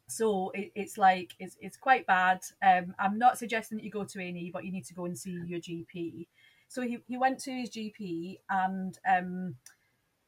so 0.07 0.51
it, 0.51 0.73
it's 0.75 0.99
like 0.99 1.35
it's, 1.39 1.57
it's 1.61 1.77
quite 1.77 2.07
bad. 2.07 2.41
Um, 2.63 2.95
I'm 2.99 3.19
not 3.19 3.39
suggesting 3.39 3.79
that 3.79 3.85
you 3.85 3.91
go 3.91 4.05
to 4.05 4.21
A&E, 4.21 4.51
but 4.53 4.65
you 4.65 4.73
need 4.73 4.87
to 4.87 4.95
go 4.95 5.05
and 5.05 5.19
see 5.19 5.41
your 5.47 5.61
GP. 5.61 6.27
So 6.69 6.83
he, 6.83 6.99
he 7.07 7.17
went 7.17 7.41
to 7.41 7.53
his 7.53 7.71
GP 7.71 8.39
and 8.49 8.99
um, 9.09 9.57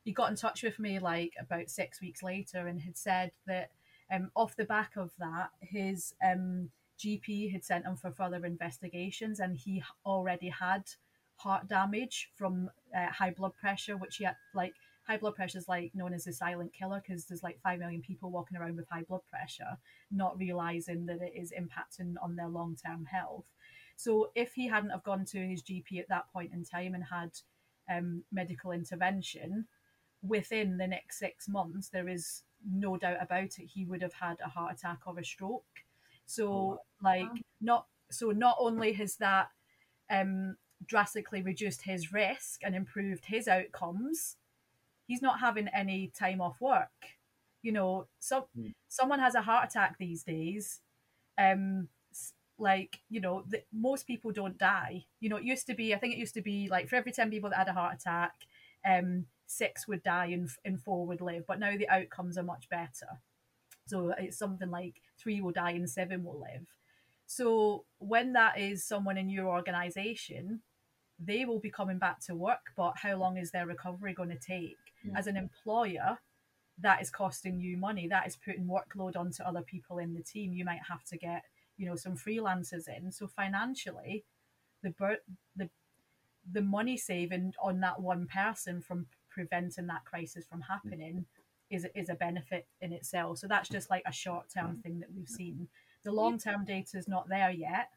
he 0.04 0.12
got 0.12 0.30
in 0.30 0.36
touch 0.36 0.62
with 0.62 0.78
me 0.78 0.98
like 0.98 1.34
about 1.38 1.70
six 1.70 2.00
weeks 2.00 2.22
later 2.22 2.66
and 2.66 2.80
had 2.80 2.96
said 2.96 3.32
that 3.46 3.70
um, 4.12 4.30
off 4.34 4.56
the 4.56 4.64
back 4.64 4.96
of 4.96 5.12
that, 5.18 5.50
his 5.60 6.14
um, 6.24 6.70
GP 6.98 7.52
had 7.52 7.64
sent 7.64 7.84
him 7.84 7.96
for 7.96 8.10
further 8.10 8.44
investigations 8.44 9.40
and 9.40 9.56
he 9.56 9.82
already 10.04 10.48
had 10.48 10.84
heart 11.42 11.68
damage 11.68 12.30
from 12.36 12.70
uh, 12.96 13.06
high 13.10 13.30
blood 13.30 13.52
pressure, 13.60 13.96
which 13.96 14.16
he 14.16 14.24
had 14.24 14.36
like 14.54 14.74
high 15.06 15.16
blood 15.16 15.34
pressure 15.34 15.58
is 15.58 15.68
like 15.68 15.92
known 15.94 16.14
as 16.14 16.24
the 16.24 16.32
silent 16.32 16.72
killer 16.72 17.02
because 17.06 17.26
there's 17.26 17.42
like 17.42 17.60
5 17.62 17.78
million 17.80 18.00
people 18.00 18.30
walking 18.30 18.56
around 18.56 18.76
with 18.76 18.88
high 18.88 19.02
blood 19.02 19.22
pressure 19.28 19.76
not 20.10 20.38
realizing 20.38 21.06
that 21.06 21.20
it 21.20 21.32
is 21.34 21.52
impacting 21.52 22.14
on 22.22 22.36
their 22.36 22.48
long-term 22.48 23.04
health 23.06 23.46
so 23.96 24.30
if 24.34 24.52
he 24.54 24.68
hadn't 24.68 24.90
have 24.90 25.02
gone 25.02 25.24
to 25.24 25.38
his 25.38 25.62
gp 25.62 25.98
at 25.98 26.08
that 26.08 26.32
point 26.32 26.52
in 26.52 26.64
time 26.64 26.94
and 26.94 27.04
had 27.04 27.30
um, 27.90 28.22
medical 28.30 28.70
intervention 28.70 29.66
within 30.22 30.76
the 30.78 30.86
next 30.86 31.18
six 31.18 31.48
months 31.48 31.88
there 31.88 32.08
is 32.08 32.42
no 32.70 32.96
doubt 32.96 33.16
about 33.20 33.58
it 33.58 33.66
he 33.74 33.84
would 33.84 34.02
have 34.02 34.12
had 34.12 34.36
a 34.44 34.48
heart 34.48 34.72
attack 34.72 35.00
or 35.06 35.18
a 35.18 35.24
stroke 35.24 35.64
so 36.26 36.52
Oh, 36.54 36.78
like 37.02 37.22
wow. 37.22 37.34
not 37.60 37.86
so 38.10 38.30
not 38.30 38.56
only 38.60 38.92
has 38.92 39.16
that 39.16 39.48
um, 40.10 40.56
drastically 40.86 41.42
reduced 41.42 41.82
his 41.82 42.12
risk 42.12 42.60
and 42.64 42.74
improved 42.74 43.26
his 43.26 43.48
outcomes 43.48 44.36
he's 45.06 45.22
not 45.22 45.40
having 45.40 45.68
any 45.68 46.08
time 46.08 46.40
off 46.40 46.60
work. 46.60 46.88
You 47.62 47.72
know, 47.72 48.06
so 48.18 48.48
Hmm. 48.54 48.68
someone 48.88 49.20
has 49.20 49.34
a 49.34 49.42
heart 49.42 49.68
attack 49.70 49.98
these 49.98 50.22
days. 50.22 50.80
Um, 51.38 51.88
like 52.58 53.00
you 53.08 53.18
know 53.20 53.42
the, 53.48 53.62
most 53.72 54.06
people 54.06 54.30
don't 54.30 54.58
die 54.58 55.06
you 55.20 55.28
know 55.28 55.36
it 55.36 55.42
used 55.42 55.66
to 55.66 55.74
be 55.74 55.94
i 55.94 55.98
think 55.98 56.12
it 56.12 56.18
used 56.18 56.34
to 56.34 56.42
be 56.42 56.68
like 56.68 56.86
for 56.86 56.96
every 56.96 57.10
10 57.10 57.30
people 57.30 57.48
that 57.48 57.56
had 57.56 57.66
a 57.68 57.72
heart 57.72 57.94
attack 57.94 58.34
um 58.86 59.24
six 59.46 59.88
would 59.88 60.02
die 60.02 60.26
and, 60.26 60.50
and 60.64 60.80
four 60.80 61.06
would 61.06 61.22
live 61.22 61.44
but 61.48 61.58
now 61.58 61.74
the 61.76 61.88
outcomes 61.88 62.36
are 62.36 62.42
much 62.42 62.68
better 62.68 63.08
so 63.86 64.14
it's 64.18 64.36
something 64.36 64.70
like 64.70 65.00
three 65.18 65.40
will 65.40 65.50
die 65.50 65.72
and 65.72 65.88
seven 65.88 66.22
will 66.22 66.38
live 66.38 66.66
so 67.26 67.84
when 67.98 68.34
that 68.34 68.58
is 68.60 68.84
someone 68.84 69.16
in 69.16 69.30
your 69.30 69.48
organization 69.48 70.60
they 71.24 71.44
will 71.44 71.60
be 71.60 71.70
coming 71.70 71.98
back 71.98 72.20
to 72.20 72.34
work 72.34 72.72
but 72.76 72.94
how 72.96 73.16
long 73.16 73.36
is 73.36 73.50
their 73.50 73.66
recovery 73.66 74.14
going 74.14 74.28
to 74.30 74.38
take? 74.38 74.76
Yeah. 75.04 75.18
as 75.18 75.26
an 75.26 75.36
employer 75.36 76.18
that 76.78 77.02
is 77.02 77.10
costing 77.10 77.60
you 77.60 77.76
money 77.76 78.08
that 78.08 78.26
is 78.26 78.36
putting 78.36 78.66
workload 78.66 79.16
onto 79.16 79.42
other 79.42 79.62
people 79.62 79.98
in 79.98 80.14
the 80.14 80.22
team. 80.22 80.52
You 80.52 80.64
might 80.64 80.80
have 80.88 81.04
to 81.04 81.16
get 81.16 81.44
you 81.76 81.86
know 81.86 81.96
some 81.96 82.16
freelancers 82.16 82.88
in. 82.88 83.10
So 83.12 83.26
financially 83.26 84.24
the 84.82 84.90
bur- 84.90 85.22
the 85.56 85.68
the 86.50 86.62
money 86.62 86.96
saving 86.96 87.54
on 87.62 87.80
that 87.80 88.00
one 88.00 88.26
person 88.26 88.80
from 88.80 89.06
preventing 89.30 89.86
that 89.86 90.04
crisis 90.04 90.46
from 90.46 90.62
happening 90.62 91.24
is 91.70 91.86
is 91.94 92.08
a 92.08 92.14
benefit 92.14 92.66
in 92.80 92.92
itself. 92.92 93.38
So 93.38 93.46
that's 93.46 93.68
just 93.68 93.90
like 93.90 94.02
a 94.06 94.12
short 94.12 94.46
term 94.48 94.76
mm. 94.76 94.82
thing 94.82 95.00
that 95.00 95.12
we've 95.14 95.28
seen. 95.28 95.68
The 96.04 96.12
long 96.12 96.38
term 96.38 96.64
data 96.64 96.98
is 96.98 97.06
not 97.06 97.28
there 97.28 97.50
yet 97.50 97.90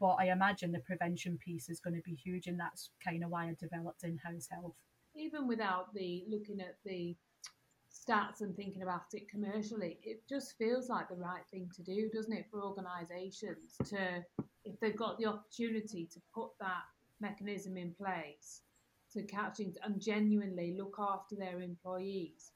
but 0.00 0.16
I 0.20 0.30
imagine 0.30 0.72
the 0.72 0.80
prevention 0.80 1.38
piece 1.38 1.68
is 1.68 1.80
going 1.80 1.94
to 1.96 2.02
be 2.02 2.14
huge, 2.14 2.46
and 2.46 2.58
that's 2.58 2.90
kind 3.04 3.24
of 3.24 3.30
why 3.30 3.44
I 3.46 3.56
developed 3.58 4.04
in-house 4.04 4.48
health. 4.50 4.74
even 5.16 5.48
without 5.48 5.92
the 5.94 6.24
looking 6.28 6.60
at 6.60 6.76
the 6.84 7.16
stats 7.90 8.40
and 8.40 8.54
thinking 8.54 8.82
about 8.82 9.02
it 9.12 9.28
commercially, 9.28 9.98
it 10.02 10.22
just 10.28 10.56
feels 10.58 10.88
like 10.88 11.08
the 11.08 11.16
right 11.16 11.46
thing 11.50 11.70
to 11.74 11.82
do, 11.82 12.10
doesn't 12.12 12.32
it, 12.32 12.46
for 12.50 12.62
organisations 12.62 13.76
to, 13.88 14.22
if 14.64 14.78
they've 14.80 14.96
got 14.96 15.18
the 15.18 15.26
opportunity 15.26 16.08
to 16.12 16.20
put 16.34 16.50
that 16.60 16.82
mechanism 17.20 17.76
in 17.76 17.94
place 17.94 18.62
to 19.12 19.22
catch 19.22 19.60
and 19.60 19.76
genuinely 19.98 20.76
look 20.78 20.96
after 21.00 21.34
their 21.36 21.62
employees, 21.62 22.52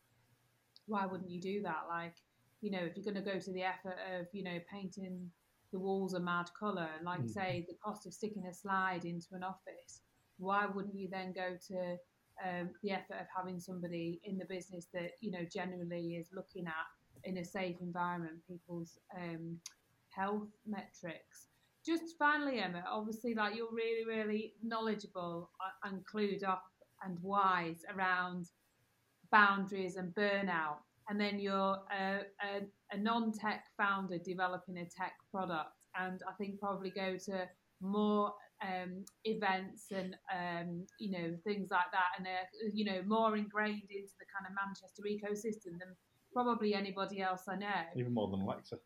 why 0.87 1.07
wouldn't 1.07 1.31
you 1.31 1.41
do 1.41 1.63
that? 1.63 1.85
Like, 1.89 2.15
you 2.61 2.71
know, 2.71 2.81
if 2.81 2.97
you're 2.97 3.11
going 3.11 3.25
to 3.25 3.33
go 3.33 3.39
to 3.39 3.53
the 3.53 3.63
effort 3.63 3.97
of, 4.15 4.27
you 4.33 4.45
know, 4.45 4.59
painting 4.71 5.31
the 5.73 5.79
walls 5.79 6.15
a 6.15 6.21
mad 6.21 6.51
colour, 6.59 6.91
like 7.03 7.23
Mm. 7.23 7.31
say, 7.31 7.65
the 7.69 7.75
cost 7.75 8.07
of 8.07 8.15
sticking 8.15 8.47
a 8.47 8.55
slide 8.55 9.05
into 9.05 9.35
an 9.35 9.43
office, 9.43 10.03
why 10.39 10.67
wouldn't 10.67 10.95
you 10.95 11.09
then 11.09 11.33
go 11.33 11.57
to 11.69 11.99
um, 12.45 12.71
the 12.83 12.91
effort 12.91 13.19
of 13.21 13.27
having 13.37 13.61
somebody 13.61 14.21
in 14.25 14.39
the 14.39 14.47
business 14.47 14.87
that 14.95 15.13
you 15.21 15.31
know 15.31 15.45
generally 15.45 16.17
is 16.17 16.29
looking 16.33 16.67
at 16.67 16.89
in 17.25 17.39
a 17.39 17.45
safe 17.45 17.77
environment 17.81 18.41
people's 18.49 18.99
um, 19.17 19.59
health 20.09 20.49
metrics. 20.67 21.49
Just 21.85 22.17
finally, 22.19 22.61
Emma, 22.61 22.85
obviously, 22.89 23.35
like 23.35 23.55
you're 23.57 23.73
really, 23.73 24.05
really 24.07 24.55
knowledgeable 24.63 25.51
uh, 25.61 25.89
and 25.89 26.05
clued 26.07 26.45
up 26.45 26.65
and 27.05 27.19
wise 27.23 27.85
around 27.95 28.47
boundaries 29.31 29.97
and 29.97 30.15
burnout, 30.15 30.79
and 31.09 31.21
then 31.21 31.39
you're 31.39 31.79
a, 31.91 32.21
a, 32.43 32.63
a 32.93 32.99
non-tech 32.99 33.65
founder 33.77 34.19
developing 34.19 34.79
a 34.79 34.85
tech 34.85 35.13
product, 35.31 35.87
and 35.99 36.21
I 36.29 36.33
think 36.39 36.61
probably 36.61 36.91
go 36.91 37.17
to 37.27 37.49
more 37.81 38.33
um, 38.63 39.05
events 39.25 39.87
and 39.91 40.17
um, 40.35 40.87
you 40.99 41.11
know 41.13 41.37
things 41.45 41.69
like 41.71 41.91
that, 41.93 42.19
and 42.19 42.27
uh, 42.27 42.71
you 42.73 42.85
know 42.85 43.03
more 43.07 43.37
ingrained 43.37 43.89
into 43.91 44.13
the 44.19 44.27
kind 44.35 44.47
of 44.47 44.55
Manchester 44.55 45.03
ecosystem 45.09 45.79
than 45.79 45.97
probably 46.33 46.75
anybody 46.75 47.21
else 47.21 47.43
I 47.49 47.57
know. 47.57 47.67
Even 47.97 48.15
more 48.15 48.31
than 48.31 48.41
Alexa. 48.41 48.77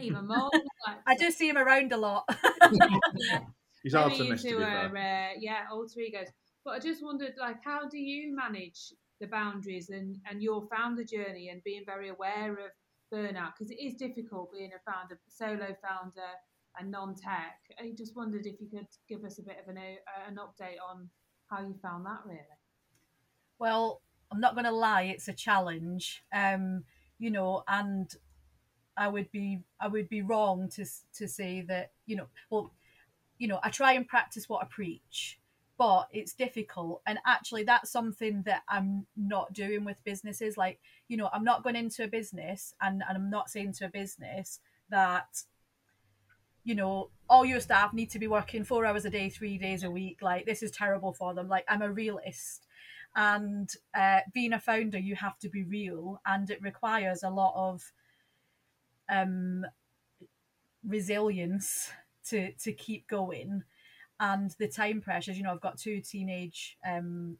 Even 0.00 0.26
more. 0.28 0.48
than 0.52 0.62
that. 0.86 1.00
I 1.06 1.16
do 1.16 1.30
see 1.30 1.48
him 1.48 1.58
around 1.58 1.92
a 1.92 1.96
lot. 1.96 2.24
Yeah, 2.72 3.40
He's 3.82 3.94
hard 3.94 4.12
maybe 4.12 4.24
to 4.24 4.30
miss 4.32 4.42
to 4.42 4.48
into 4.48 4.58
be 4.58 4.64
our, 4.64 4.90
fair. 4.90 5.30
uh, 5.34 5.38
yeah 5.40 5.60
alter 5.72 6.00
egos. 6.00 6.28
But 6.64 6.72
I 6.74 6.78
just 6.78 7.02
wondered, 7.02 7.32
like, 7.40 7.56
how 7.64 7.88
do 7.88 7.96
you 7.98 8.36
manage 8.36 8.92
the 9.20 9.26
boundaries 9.26 9.88
and 9.90 10.16
and 10.30 10.42
your 10.42 10.66
founder 10.68 11.04
journey 11.04 11.48
and 11.50 11.62
being 11.64 11.82
very 11.86 12.08
aware 12.08 12.52
of 12.52 12.70
burnout 13.12 13.52
because 13.58 13.70
it 13.70 13.80
is 13.80 13.94
difficult 13.94 14.52
being 14.52 14.70
a 14.74 14.90
founder, 14.90 15.18
solo 15.28 15.76
founder, 15.82 16.30
and 16.78 16.90
non-tech. 16.90 17.58
I 17.78 17.92
just 17.96 18.16
wondered 18.16 18.46
if 18.46 18.60
you 18.60 18.68
could 18.68 18.86
give 19.08 19.24
us 19.24 19.38
a 19.38 19.42
bit 19.42 19.56
of 19.62 19.68
an 19.68 19.78
o- 19.78 20.28
an 20.28 20.36
update 20.36 20.78
on 20.88 21.08
how 21.48 21.60
you 21.60 21.74
found 21.82 22.06
that 22.06 22.20
really. 22.24 22.38
Well, 23.58 24.00
I'm 24.30 24.40
not 24.40 24.54
going 24.54 24.64
to 24.64 24.70
lie, 24.72 25.02
it's 25.02 25.28
a 25.28 25.32
challenge. 25.32 26.22
Um, 26.32 26.84
you 27.18 27.30
know, 27.30 27.64
and 27.68 28.10
I 28.96 29.08
would 29.08 29.30
be 29.32 29.62
I 29.80 29.88
would 29.88 30.08
be 30.08 30.22
wrong 30.22 30.68
to 30.70 30.86
to 31.16 31.28
say 31.28 31.62
that 31.62 31.92
you 32.06 32.16
know, 32.16 32.26
well, 32.50 32.72
you 33.38 33.48
know, 33.48 33.58
I 33.62 33.70
try 33.70 33.94
and 33.94 34.06
practice 34.06 34.48
what 34.48 34.62
I 34.62 34.66
preach, 34.66 35.39
but 35.80 36.08
it's 36.12 36.34
difficult. 36.34 37.00
And 37.06 37.18
actually, 37.24 37.64
that's 37.64 37.90
something 37.90 38.42
that 38.42 38.64
I'm 38.68 39.06
not 39.16 39.54
doing 39.54 39.82
with 39.82 40.04
businesses. 40.04 40.58
Like, 40.58 40.78
you 41.08 41.16
know, 41.16 41.30
I'm 41.32 41.42
not 41.42 41.62
going 41.64 41.74
into 41.74 42.04
a 42.04 42.08
business, 42.08 42.74
and 42.82 43.02
and 43.08 43.16
I'm 43.16 43.30
not 43.30 43.48
saying 43.48 43.72
to 43.78 43.86
a 43.86 43.88
business 43.88 44.60
that 44.90 45.42
you 46.64 46.74
know, 46.74 47.08
all 47.30 47.46
your 47.46 47.58
staff 47.60 47.94
need 47.94 48.10
to 48.10 48.18
be 48.18 48.26
working 48.26 48.64
four 48.64 48.84
hours 48.84 49.06
a 49.06 49.10
day, 49.10 49.30
three 49.30 49.56
days 49.56 49.82
a 49.82 49.90
week. 49.90 50.18
Like, 50.20 50.44
this 50.44 50.62
is 50.62 50.70
terrible 50.70 51.14
for 51.14 51.32
them. 51.32 51.48
Like, 51.48 51.64
I'm 51.66 51.80
a 51.80 51.90
realist. 51.90 52.66
And 53.16 53.72
uh, 53.94 54.20
being 54.34 54.52
a 54.52 54.60
founder, 54.60 54.98
you 54.98 55.16
have 55.16 55.38
to 55.38 55.48
be 55.48 55.64
real, 55.64 56.20
and 56.26 56.50
it 56.50 56.60
requires 56.60 57.22
a 57.22 57.30
lot 57.30 57.54
of 57.56 57.90
um, 59.08 59.64
resilience 60.86 61.90
to 62.28 62.52
to 62.52 62.72
keep 62.74 63.08
going, 63.08 63.64
and 64.20 64.52
the 64.60 64.68
time 64.68 65.00
pressures. 65.02 65.38
You 65.38 65.44
know, 65.44 65.52
I've 65.52 65.60
got 65.62 65.78
two 65.78 66.00
teenage 66.02 66.76
um, 66.88 67.38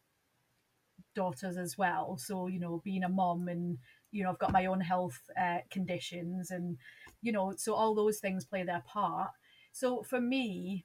daughters 1.14 1.56
as 1.56 1.76
well, 1.76 2.16
so 2.16 2.46
you 2.46 2.60
know, 2.60 2.80
being 2.84 3.02
a 3.04 3.08
mom 3.08 3.48
and 3.48 3.78
you 4.12 4.24
know, 4.24 4.30
I've 4.30 4.38
got 4.40 4.52
my 4.52 4.66
own 4.66 4.80
health 4.80 5.20
uh, 5.40 5.58
conditions, 5.70 6.50
and 6.50 6.76
you 7.22 7.32
know, 7.32 7.54
so 7.56 7.74
all 7.74 7.94
those 7.94 8.18
things 8.18 8.44
play 8.44 8.62
their 8.64 8.82
part. 8.86 9.30
So 9.72 10.02
for 10.02 10.20
me, 10.20 10.84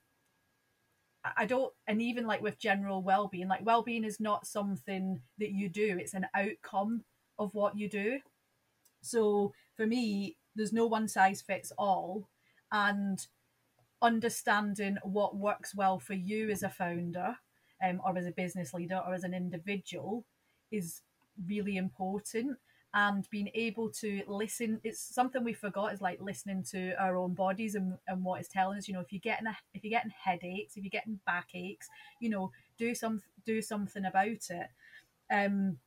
I- 1.24 1.34
I 1.38 1.46
don't, 1.46 1.74
and 1.88 2.02
even 2.02 2.26
like 2.28 2.42
with 2.42 2.58
general 2.60 3.02
well-being, 3.02 3.48
like 3.48 3.66
well-being 3.66 4.04
is 4.04 4.20
not 4.20 4.48
something 4.48 5.22
that 5.38 5.52
you 5.52 5.70
do; 5.70 5.98
it's 6.00 6.14
an 6.14 6.28
outcome 6.34 7.04
of 7.38 7.54
what 7.54 7.78
you 7.78 7.90
do. 7.90 8.22
So 9.02 9.54
for 9.76 9.88
me, 9.88 10.38
there's 10.56 10.74
no 10.74 10.88
one 10.88 11.08
size 11.08 11.42
fits 11.42 11.72
all, 11.78 12.30
and 12.72 13.26
understanding 14.02 14.98
what 15.04 15.36
works 15.36 15.76
well 15.76 16.00
for 16.00 16.14
you 16.14 16.50
as 16.50 16.64
a 16.64 16.70
founder, 16.70 17.36
um, 17.84 18.02
or 18.06 18.18
as 18.18 18.26
a 18.26 18.32
business 18.32 18.74
leader, 18.74 19.02
or 19.06 19.14
as 19.14 19.24
an 19.24 19.34
individual, 19.34 20.26
is 20.72 21.02
really 21.48 21.78
important. 21.78 22.58
And 22.94 23.28
being 23.30 23.50
able 23.54 23.90
to 24.00 24.22
listen 24.26 24.80
it's 24.86 25.02
something 25.02 25.44
we 25.44 25.52
forgot 25.54 25.92
is 25.94 26.00
like 26.02 26.22
listening 26.22 26.64
to 26.72 26.94
our 26.94 27.18
own 27.18 27.34
bodies 27.34 27.76
and, 27.76 27.98
and 28.08 28.24
what 28.24 28.40
it's 28.40 28.48
telling 28.48 28.78
us. 28.78 28.88
You 28.88 28.94
know 28.94 29.02
if 29.02 29.12
you're 29.12 29.20
getting 29.20 29.48
a, 29.48 29.58
if 29.74 29.84
you're 29.84 29.90
getting 29.98 30.14
headaches 30.24 30.78
if 30.78 30.84
you're 30.84 30.90
getting 30.90 31.20
backaches 31.26 31.90
you 32.22 32.30
know 32.30 32.52
do 32.78 32.96
some 32.96 33.22
do 33.46 33.62
something 33.62 34.06
about 34.06 34.50
it. 34.50 34.68
Um 35.30 35.78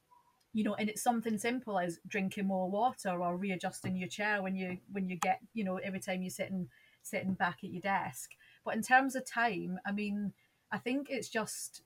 you 0.53 0.65
know 0.65 0.75
and 0.75 0.89
it's 0.89 1.03
something 1.03 1.39
simple 1.39 1.79
as 1.79 2.01
drinking 2.09 2.47
more 2.47 2.71
water 2.71 3.11
or 3.23 3.37
readjusting 3.37 3.97
your 3.97 4.09
chair 4.09 4.43
when 4.43 4.57
you 4.57 4.79
when 4.93 5.09
you 5.09 5.17
get 5.17 5.41
you 5.55 5.65
know 5.65 5.77
every 5.79 6.01
time 6.01 6.23
you're 6.23 6.31
sitting 6.31 6.69
sitting 7.09 7.35
back 7.35 7.59
at 7.65 7.71
your 7.71 7.83
desk. 7.83 8.31
But 8.65 8.75
in 8.77 8.83
terms 8.83 9.15
of 9.17 9.25
time 9.25 9.79
i 9.87 9.93
mean 9.93 10.33
i 10.71 10.79
think 10.79 11.07
it's 11.09 11.29
just 11.29 11.83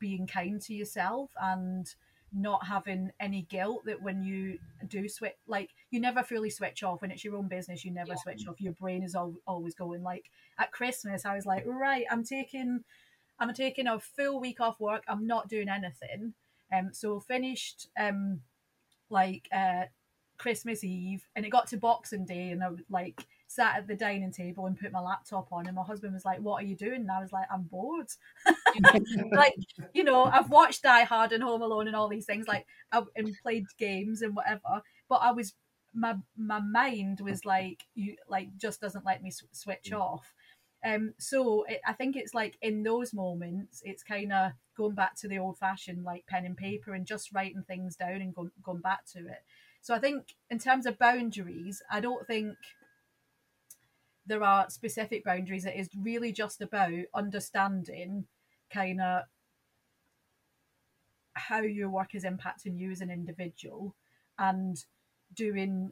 being 0.00 0.26
kind 0.26 0.60
to 0.62 0.74
yourself 0.74 1.30
and 1.40 1.94
not 2.32 2.66
having 2.66 3.12
any 3.20 3.42
guilt 3.48 3.82
that 3.86 4.02
when 4.02 4.22
you 4.24 4.58
do 4.88 5.08
switch 5.08 5.34
like 5.46 5.70
you 5.90 6.00
never 6.00 6.22
fully 6.24 6.50
switch 6.50 6.82
off. 6.82 7.00
When 7.00 7.12
it's 7.12 7.24
your 7.24 7.36
own 7.36 7.46
business 7.48 7.84
you 7.84 7.92
never 7.92 8.10
Yeah. 8.10 8.16
switch 8.16 8.46
off. 8.48 8.60
Your 8.60 8.72
brain 8.72 9.04
is 9.04 9.14
al- 9.14 9.40
always 9.46 9.74
going 9.76 10.02
like 10.02 10.30
at 10.58 10.72
christmas 10.72 11.24
i 11.24 11.34
was 11.36 11.46
like 11.46 11.64
right 11.66 12.04
i'm 12.10 12.24
taking 12.24 12.82
i'm 13.38 13.54
taking 13.54 13.86
a 13.86 14.00
full 14.00 14.40
week 14.40 14.60
off 14.60 14.80
work. 14.80 15.04
I'm 15.06 15.26
not 15.26 15.48
doing 15.48 15.68
anything. 15.68 16.34
Um 16.72 16.92
so 16.92 17.20
finished 17.20 17.88
um 17.98 18.40
like 19.08 19.48
uh 19.54 19.84
christmas 20.38 20.82
eve 20.84 21.26
and 21.34 21.46
it 21.46 21.50
got 21.50 21.68
to 21.68 21.76
boxing 21.78 22.26
day 22.26 22.50
and 22.50 22.62
i 22.62 22.68
was 22.68 22.80
like 22.90 23.24
sat 23.48 23.76
at 23.76 23.86
the 23.86 23.94
dining 23.94 24.32
table 24.32 24.66
and 24.66 24.78
put 24.78 24.92
my 24.92 25.00
laptop 25.00 25.48
on 25.52 25.66
and 25.66 25.76
my 25.76 25.82
husband 25.82 26.12
was 26.14 26.24
like 26.24 26.40
what 26.40 26.62
are 26.62 26.66
you 26.66 26.76
doing? 26.76 27.02
And 27.02 27.10
i 27.10 27.20
was 27.20 27.32
like 27.32 27.46
i'm 27.52 27.62
bored. 27.62 28.08
Like 29.32 29.54
you 29.94 30.04
know 30.04 30.24
i've 30.24 30.50
watched 30.50 30.82
die 30.82 31.04
hard 31.04 31.32
and 31.32 31.42
home 31.42 31.62
alone 31.62 31.86
and 31.86 31.96
all 31.96 32.08
these 32.08 32.26
things 32.26 32.46
like 32.46 32.66
I've, 32.92 33.06
and 33.16 33.34
played 33.42 33.64
games 33.78 34.22
and 34.22 34.36
whatever 34.36 34.82
but 35.08 35.16
i 35.16 35.32
was 35.32 35.54
my 35.94 36.14
my 36.36 36.60
mind 36.60 37.20
was 37.20 37.44
like 37.44 37.84
you 37.94 38.16
like 38.28 38.48
just 38.58 38.80
doesn't 38.80 39.06
let 39.06 39.22
me 39.22 39.30
s- 39.30 39.42
switch 39.52 39.92
off. 39.92 40.34
Um 40.84 41.14
so 41.18 41.64
it, 41.64 41.80
i 41.86 41.92
think 41.92 42.16
it's 42.16 42.34
like 42.34 42.58
in 42.60 42.82
those 42.82 43.14
moments 43.14 43.82
it's 43.84 44.02
kind 44.02 44.32
of 44.32 44.52
going 44.76 44.94
back 44.94 45.16
to 45.16 45.28
the 45.28 45.38
old 45.38 45.56
fashioned 45.58 46.04
like 46.04 46.26
pen 46.26 46.44
and 46.44 46.56
paper 46.56 46.92
and 46.92 47.06
just 47.06 47.32
writing 47.32 47.64
things 47.66 47.96
down 47.96 48.20
and 48.20 48.34
going, 48.34 48.50
going 48.62 48.82
back 48.82 49.06
to 49.14 49.20
it. 49.20 49.42
So 49.80 49.94
i 49.94 49.98
think 49.98 50.34
in 50.50 50.58
terms 50.58 50.84
of 50.86 50.98
boundaries 50.98 51.82
i 51.90 52.00
don't 52.00 52.26
think 52.26 52.56
there 54.26 54.42
are 54.42 54.68
specific 54.70 55.24
boundaries. 55.24 55.64
It 55.64 55.76
is 55.76 55.88
really 55.96 56.32
just 56.32 56.60
about 56.60 56.92
understanding 57.14 58.26
kind 58.72 59.00
of 59.00 59.22
how 61.34 61.60
your 61.60 61.90
work 61.90 62.14
is 62.14 62.24
impacting 62.24 62.78
you 62.78 62.90
as 62.90 63.00
an 63.00 63.10
individual 63.10 63.94
and 64.38 64.76
doing 65.34 65.90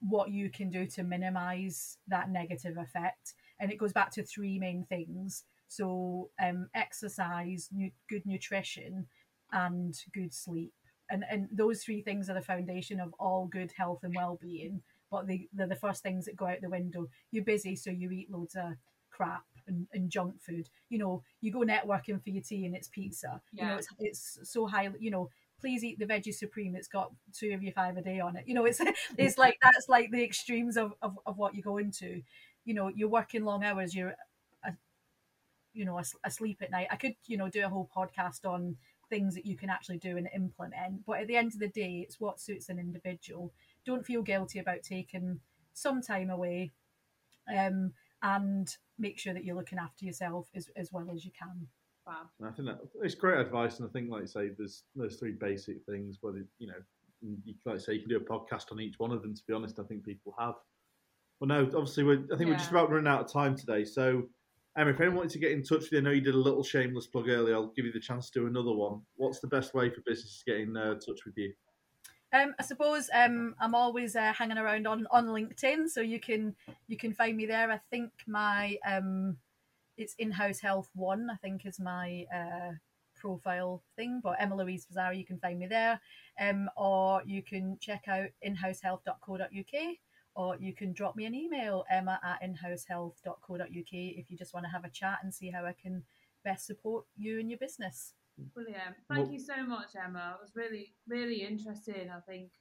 what 0.00 0.30
you 0.30 0.50
can 0.50 0.70
do 0.70 0.86
to 0.86 1.02
minimize 1.02 1.98
that 2.08 2.30
negative 2.30 2.76
effect. 2.76 3.34
And 3.58 3.72
it 3.72 3.78
goes 3.78 3.92
back 3.92 4.10
to 4.12 4.22
three 4.22 4.58
main 4.58 4.84
things. 4.88 5.44
So, 5.68 6.30
um, 6.40 6.68
exercise, 6.74 7.70
good 8.08 8.24
nutrition, 8.24 9.06
and 9.52 9.94
good 10.12 10.32
sleep. 10.32 10.72
And, 11.10 11.24
and 11.30 11.48
those 11.50 11.82
three 11.82 12.02
things 12.02 12.28
are 12.28 12.34
the 12.34 12.42
foundation 12.42 13.00
of 13.00 13.14
all 13.18 13.46
good 13.46 13.72
health 13.76 14.00
and 14.02 14.14
well-being 14.14 14.82
but 15.10 15.26
they, 15.26 15.48
they're 15.52 15.66
the 15.66 15.76
first 15.76 16.02
things 16.02 16.24
that 16.24 16.36
go 16.36 16.46
out 16.46 16.60
the 16.60 16.70
window. 16.70 17.08
You're 17.30 17.44
busy 17.44 17.76
so 17.76 17.90
you 17.90 18.10
eat 18.10 18.30
loads 18.30 18.54
of 18.54 18.74
crap 19.10 19.44
and, 19.66 19.86
and 19.92 20.10
junk 20.10 20.40
food. 20.40 20.68
You 20.88 20.98
know 20.98 21.22
you 21.40 21.52
go 21.52 21.60
networking 21.60 22.22
for 22.22 22.30
your 22.30 22.42
tea 22.42 22.66
and 22.66 22.74
it's 22.74 22.88
pizza. 22.88 23.40
Yeah. 23.52 23.62
you 23.62 23.68
know 23.70 23.76
it's, 23.76 23.88
it's 23.98 24.38
so 24.50 24.66
high 24.66 24.88
you 24.98 25.10
know 25.10 25.30
please 25.58 25.82
eat 25.82 25.98
the 25.98 26.06
veggie 26.06 26.34
supreme. 26.34 26.76
It's 26.76 26.88
got 26.88 27.12
two 27.32 27.52
of 27.52 27.62
your 27.62 27.72
five 27.72 27.96
a 27.96 28.02
day 28.02 28.20
on 28.20 28.36
it. 28.36 28.44
You 28.46 28.54
know 28.54 28.64
it's 28.64 28.80
it's 29.18 29.38
like 29.38 29.58
that's 29.62 29.88
like 29.88 30.10
the 30.10 30.22
extremes 30.22 30.76
of, 30.76 30.92
of, 31.02 31.18
of 31.26 31.38
what 31.38 31.54
you 31.54 31.62
go 31.62 31.78
into. 31.78 32.22
You 32.64 32.74
know 32.74 32.88
you're 32.88 33.08
working 33.08 33.44
long 33.44 33.64
hours 33.64 33.94
you're 33.94 34.14
uh, 34.66 34.72
you 35.72 35.84
know 35.84 35.98
as- 35.98 36.16
asleep 36.24 36.58
at 36.62 36.70
night. 36.70 36.88
I 36.90 36.96
could 36.96 37.14
you 37.26 37.36
know 37.36 37.48
do 37.48 37.64
a 37.64 37.68
whole 37.68 37.90
podcast 37.94 38.44
on 38.44 38.76
things 39.08 39.34
that 39.34 39.46
you 39.46 39.56
can 39.56 39.70
actually 39.70 39.98
do 39.98 40.16
and 40.16 40.28
implement 40.34 41.06
but 41.06 41.20
at 41.20 41.28
the 41.28 41.36
end 41.36 41.52
of 41.54 41.60
the 41.60 41.68
day 41.68 42.04
it's 42.04 42.18
what 42.18 42.40
suits 42.40 42.68
an 42.68 42.76
individual 42.76 43.52
don't 43.86 44.04
feel 44.04 44.22
guilty 44.22 44.58
about 44.58 44.82
taking 44.82 45.40
some 45.72 46.02
time 46.02 46.30
away 46.30 46.72
um, 47.56 47.92
and 48.22 48.76
make 48.98 49.18
sure 49.18 49.32
that 49.32 49.44
you're 49.44 49.56
looking 49.56 49.78
after 49.78 50.04
yourself 50.04 50.48
as, 50.54 50.68
as 50.76 50.92
well 50.92 51.06
as 51.14 51.24
you 51.24 51.30
can 51.38 51.68
Fab. 52.06 52.26
And 52.38 52.48
I 52.48 52.52
think 52.52 52.68
that 52.68 52.78
it's 53.02 53.14
great 53.14 53.38
advice, 53.38 53.78
and 53.78 53.88
I 53.88 53.92
think, 53.92 54.10
like 54.10 54.22
you 54.22 54.26
say, 54.28 54.50
there's 54.56 54.84
there's 54.94 55.18
three 55.18 55.32
basic 55.32 55.84
things. 55.84 56.18
Whether 56.20 56.46
you 56.58 56.68
know, 56.68 56.74
you, 57.20 57.54
like 57.64 57.74
I 57.74 57.78
say, 57.78 57.94
you 57.94 58.00
can 58.00 58.08
do 58.08 58.16
a 58.16 58.20
podcast 58.20 58.72
on 58.72 58.80
each 58.80 58.94
one 58.98 59.10
of 59.10 59.22
them. 59.22 59.34
To 59.34 59.42
be 59.46 59.52
honest, 59.52 59.78
I 59.80 59.82
think 59.82 60.04
people 60.04 60.34
have. 60.38 60.54
Well, 61.40 61.48
no, 61.48 61.64
obviously, 61.64 62.04
we're, 62.04 62.24
I 62.32 62.36
think 62.36 62.48
we're 62.48 62.56
just 62.56 62.70
about 62.70 62.90
running 62.90 63.08
out 63.08 63.22
of 63.22 63.32
time 63.32 63.56
today. 63.56 63.84
So, 63.84 64.22
Emma, 64.78 64.90
if 64.90 65.00
anyone 65.00 65.16
wanted 65.16 65.32
to 65.32 65.38
get 65.38 65.50
in 65.50 65.62
touch 65.62 65.80
with 65.80 65.92
you, 65.92 65.98
I 65.98 66.00
know 66.02 66.10
you 66.10 66.20
did 66.20 66.34
a 66.34 66.38
little 66.38 66.62
shameless 66.62 67.08
plug 67.08 67.28
earlier. 67.28 67.54
I'll 67.54 67.72
give 67.76 67.84
you 67.84 67.92
the 67.92 68.00
chance 68.00 68.30
to 68.30 68.40
do 68.40 68.46
another 68.46 68.72
one. 68.72 69.02
What's 69.16 69.40
the 69.40 69.48
best 69.48 69.74
way 69.74 69.90
for 69.90 70.00
businesses 70.06 70.42
to 70.46 70.52
get 70.52 70.60
in 70.60 70.76
uh, 70.76 70.94
touch 70.94 71.26
with 71.26 71.36
you? 71.36 71.52
Um, 72.36 72.54
I 72.58 72.64
suppose 72.64 73.08
um, 73.14 73.54
I'm 73.58 73.74
always 73.74 74.14
uh, 74.14 74.32
hanging 74.32 74.58
around 74.58 74.86
on, 74.86 75.06
on 75.10 75.26
LinkedIn, 75.28 75.88
so 75.88 76.02
you 76.02 76.20
can 76.20 76.54
you 76.86 76.96
can 76.98 77.14
find 77.14 77.34
me 77.36 77.46
there. 77.46 77.70
I 77.70 77.80
think 77.90 78.12
my 78.26 78.76
um, 78.86 79.38
it's 79.96 80.14
in-house 80.18 80.60
health 80.60 80.90
one. 80.94 81.30
I 81.30 81.36
think 81.36 81.64
is 81.64 81.80
my 81.80 82.26
uh, 82.34 82.72
profile 83.14 83.82
thing. 83.96 84.20
But 84.22 84.36
Emma 84.38 84.54
Louise 84.54 84.86
Fusari, 84.86 85.16
you 85.16 85.24
can 85.24 85.38
find 85.38 85.58
me 85.58 85.66
there, 85.66 85.98
um, 86.38 86.68
or 86.76 87.22
you 87.24 87.42
can 87.42 87.78
check 87.80 88.04
out 88.06 88.28
inhousehealth.co.uk, 88.46 89.96
or 90.34 90.56
you 90.60 90.74
can 90.74 90.92
drop 90.92 91.16
me 91.16 91.24
an 91.24 91.34
email 91.34 91.86
emma 91.90 92.20
at 92.22 92.42
inhousehealth.co.uk 92.42 93.92
if 93.92 94.30
you 94.30 94.36
just 94.36 94.52
want 94.52 94.66
to 94.66 94.70
have 94.70 94.84
a 94.84 94.90
chat 94.90 95.20
and 95.22 95.32
see 95.32 95.50
how 95.50 95.64
I 95.64 95.72
can 95.72 96.02
best 96.44 96.66
support 96.66 97.06
you 97.16 97.40
and 97.40 97.48
your 97.48 97.58
business. 97.58 98.12
Brilliant. 98.38 98.96
Thank 99.08 99.24
Well- 99.24 99.32
you 99.32 99.38
so 99.38 99.64
much, 99.64 99.96
Emma. 99.96 100.36
It 100.38 100.42
was 100.42 100.52
really, 100.54 100.94
really 101.08 101.42
interesting. 101.42 102.10
I 102.10 102.20
think 102.20 102.52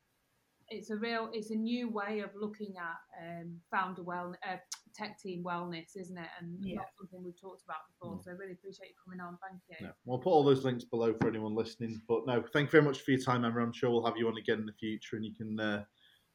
it's 0.69 0.89
a 0.89 0.95
real, 0.95 1.29
it's 1.33 1.51
a 1.51 1.55
new 1.55 1.89
way 1.89 2.21
of 2.21 2.33
looking 2.35 2.75
at 2.77 2.97
um, 3.21 3.61
founder 3.69 4.01
well, 4.03 4.35
uh, 4.47 4.57
tech 4.95 5.19
team 5.19 5.43
wellness, 5.43 5.95
isn't 5.95 6.17
it? 6.17 6.29
And 6.39 6.65
Yeah. 6.65 6.77
not 6.77 6.87
something 6.97 7.23
we've 7.23 7.39
talked 7.39 7.63
about 7.63 7.81
before. 7.87 8.17
Mm. 8.17 8.23
So 8.23 8.31
I 8.31 8.33
really 8.35 8.53
appreciate 8.53 8.89
you 8.89 8.95
coming 9.03 9.19
on. 9.19 9.37
Thank 9.47 9.61
you. 9.69 9.87
No. 9.87 9.93
We'll 10.05 10.19
put 10.19 10.31
all 10.31 10.43
those 10.43 10.63
links 10.63 10.85
below 10.85 11.13
for 11.13 11.27
anyone 11.27 11.53
listening. 11.53 12.01
But 12.07 12.25
no, 12.25 12.41
thank 12.41 12.67
you 12.67 12.71
very 12.71 12.83
much 12.83 13.01
for 13.01 13.11
your 13.11 13.19
time, 13.19 13.45
Emma. 13.45 13.61
I'm 13.61 13.73
sure 13.73 13.91
we'll 13.91 14.05
have 14.05 14.17
you 14.17 14.27
on 14.27 14.37
again 14.37 14.59
in 14.59 14.65
the 14.65 14.73
future, 14.73 15.17
and 15.17 15.25
you 15.25 15.35
can 15.35 15.59
uh, 15.59 15.85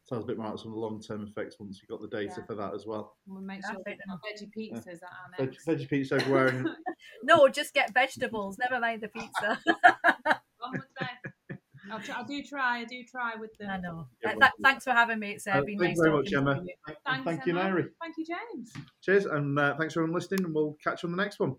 tell 0.09 0.19
us 0.19 0.25
a 0.25 0.27
bit 0.27 0.37
more 0.39 0.47
about 0.47 0.59
some 0.59 0.69
of 0.69 0.75
the 0.75 0.81
long-term 0.81 1.23
effects 1.25 1.57
once 1.61 1.81
you've 1.81 1.89
got 1.89 2.01
the 2.01 2.17
data 2.17 2.35
Yeah. 2.39 2.45
for 2.45 2.55
that 2.57 2.75
as 2.75 2.85
well. 2.87 3.17
We'll 3.27 3.43
make 3.43 3.65
sure 3.65 3.77
we've 3.87 3.97
got 4.09 4.19
veggie 4.21 4.51
pizzas 4.57 4.97
at 4.97 5.03
our 5.05 5.47
Veg, 5.47 5.57
veggie 5.67 5.89
pizza 5.89 6.15
everywhere. 6.17 6.49
And 6.49 6.69
No, 7.23 7.49
just 7.49 7.75
get 7.75 7.93
vegetables. 7.95 8.59
Never 8.59 8.81
mind 8.81 9.03
the 9.03 9.09
pizza. 9.09 9.59
One 10.59 10.73
would 10.73 10.83
say. 11.01 11.57
I'll 11.93 11.99
try, 12.01 12.21
I 12.21 12.23
do 12.25 12.43
try. 12.43 12.79
I 12.81 12.85
do 12.85 13.03
try 13.05 13.35
with 13.37 13.51
them. 13.59 13.69
I 13.71 13.79
know. 13.79 14.07
Yeah, 14.23 14.31
Uh, 14.31 14.33
well- 14.39 14.41
th- 14.41 14.53
thanks 14.63 14.85
for 14.85 14.91
having 14.93 15.19
me. 15.19 15.33
It's 15.33 15.47
uh, 15.47 15.53
Uh, 15.53 15.63
been 15.63 15.79
thank 15.79 15.81
nice 15.81 15.97
you 15.97 16.03
very 16.03 16.17
much, 16.17 16.33
Emma. 16.33 16.63
you. 16.65 16.75
Thank, 16.87 16.99
Thanks, 17.07 17.25
thank 17.25 17.47
you, 17.47 17.59
Emma. 17.59 17.71
Nyree. 17.71 17.89
Thank 18.01 18.15
you, 18.19 18.25
James. 18.27 18.73
Cheers, 19.03 19.27
and 19.27 19.59
uh, 19.59 19.77
thanks 19.77 19.95
for 19.95 20.01
everyone 20.01 20.15
listening, 20.19 20.45
and 20.45 20.55
we'll 20.55 20.77
catch 20.85 21.03
you 21.03 21.09
on 21.09 21.17
the 21.17 21.23
next 21.23 21.41
one. 21.41 21.57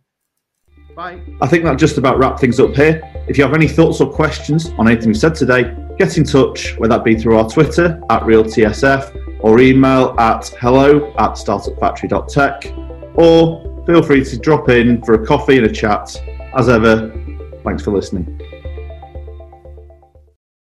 Bye. 0.96 1.22
I 1.42 1.48
think 1.48 1.64
that 1.66 1.78
just 1.78 1.98
about 1.98 2.18
wraps 2.18 2.40
things 2.42 2.60
up 2.60 2.74
here. 2.76 3.02
If 3.28 3.38
you 3.38 3.44
have 3.44 3.54
any 3.54 3.68
thoughts 3.68 4.00
or 4.00 4.12
questions 4.12 4.70
on 4.78 4.88
anything 4.88 5.08
we've 5.08 5.18
said 5.18 5.36
today, 5.36 5.64
get 6.06 6.18
in 6.18 6.24
touch, 6.24 6.76
whether 6.80 6.96
that 6.96 7.04
be 7.04 7.16
through 7.16 7.38
our 7.38 7.48
Twitter 7.48 8.02
at 8.10 8.24
RealTSF 8.24 9.38
or 9.42 9.60
email 9.60 10.16
at 10.20 10.48
hello 10.60 11.14
at 11.20 11.34
startupfactory.tech, 11.34 12.74
or 13.14 13.86
feel 13.86 14.02
free 14.02 14.24
to 14.24 14.38
drop 14.40 14.70
in 14.70 15.00
for 15.04 15.14
a 15.14 15.24
coffee 15.28 15.58
and 15.58 15.68
a 15.68 15.72
chat. 15.72 16.20
As 16.58 16.70
ever, 16.70 17.12
thanks 17.64 17.84
for 17.84 17.92
listening. 17.92 18.51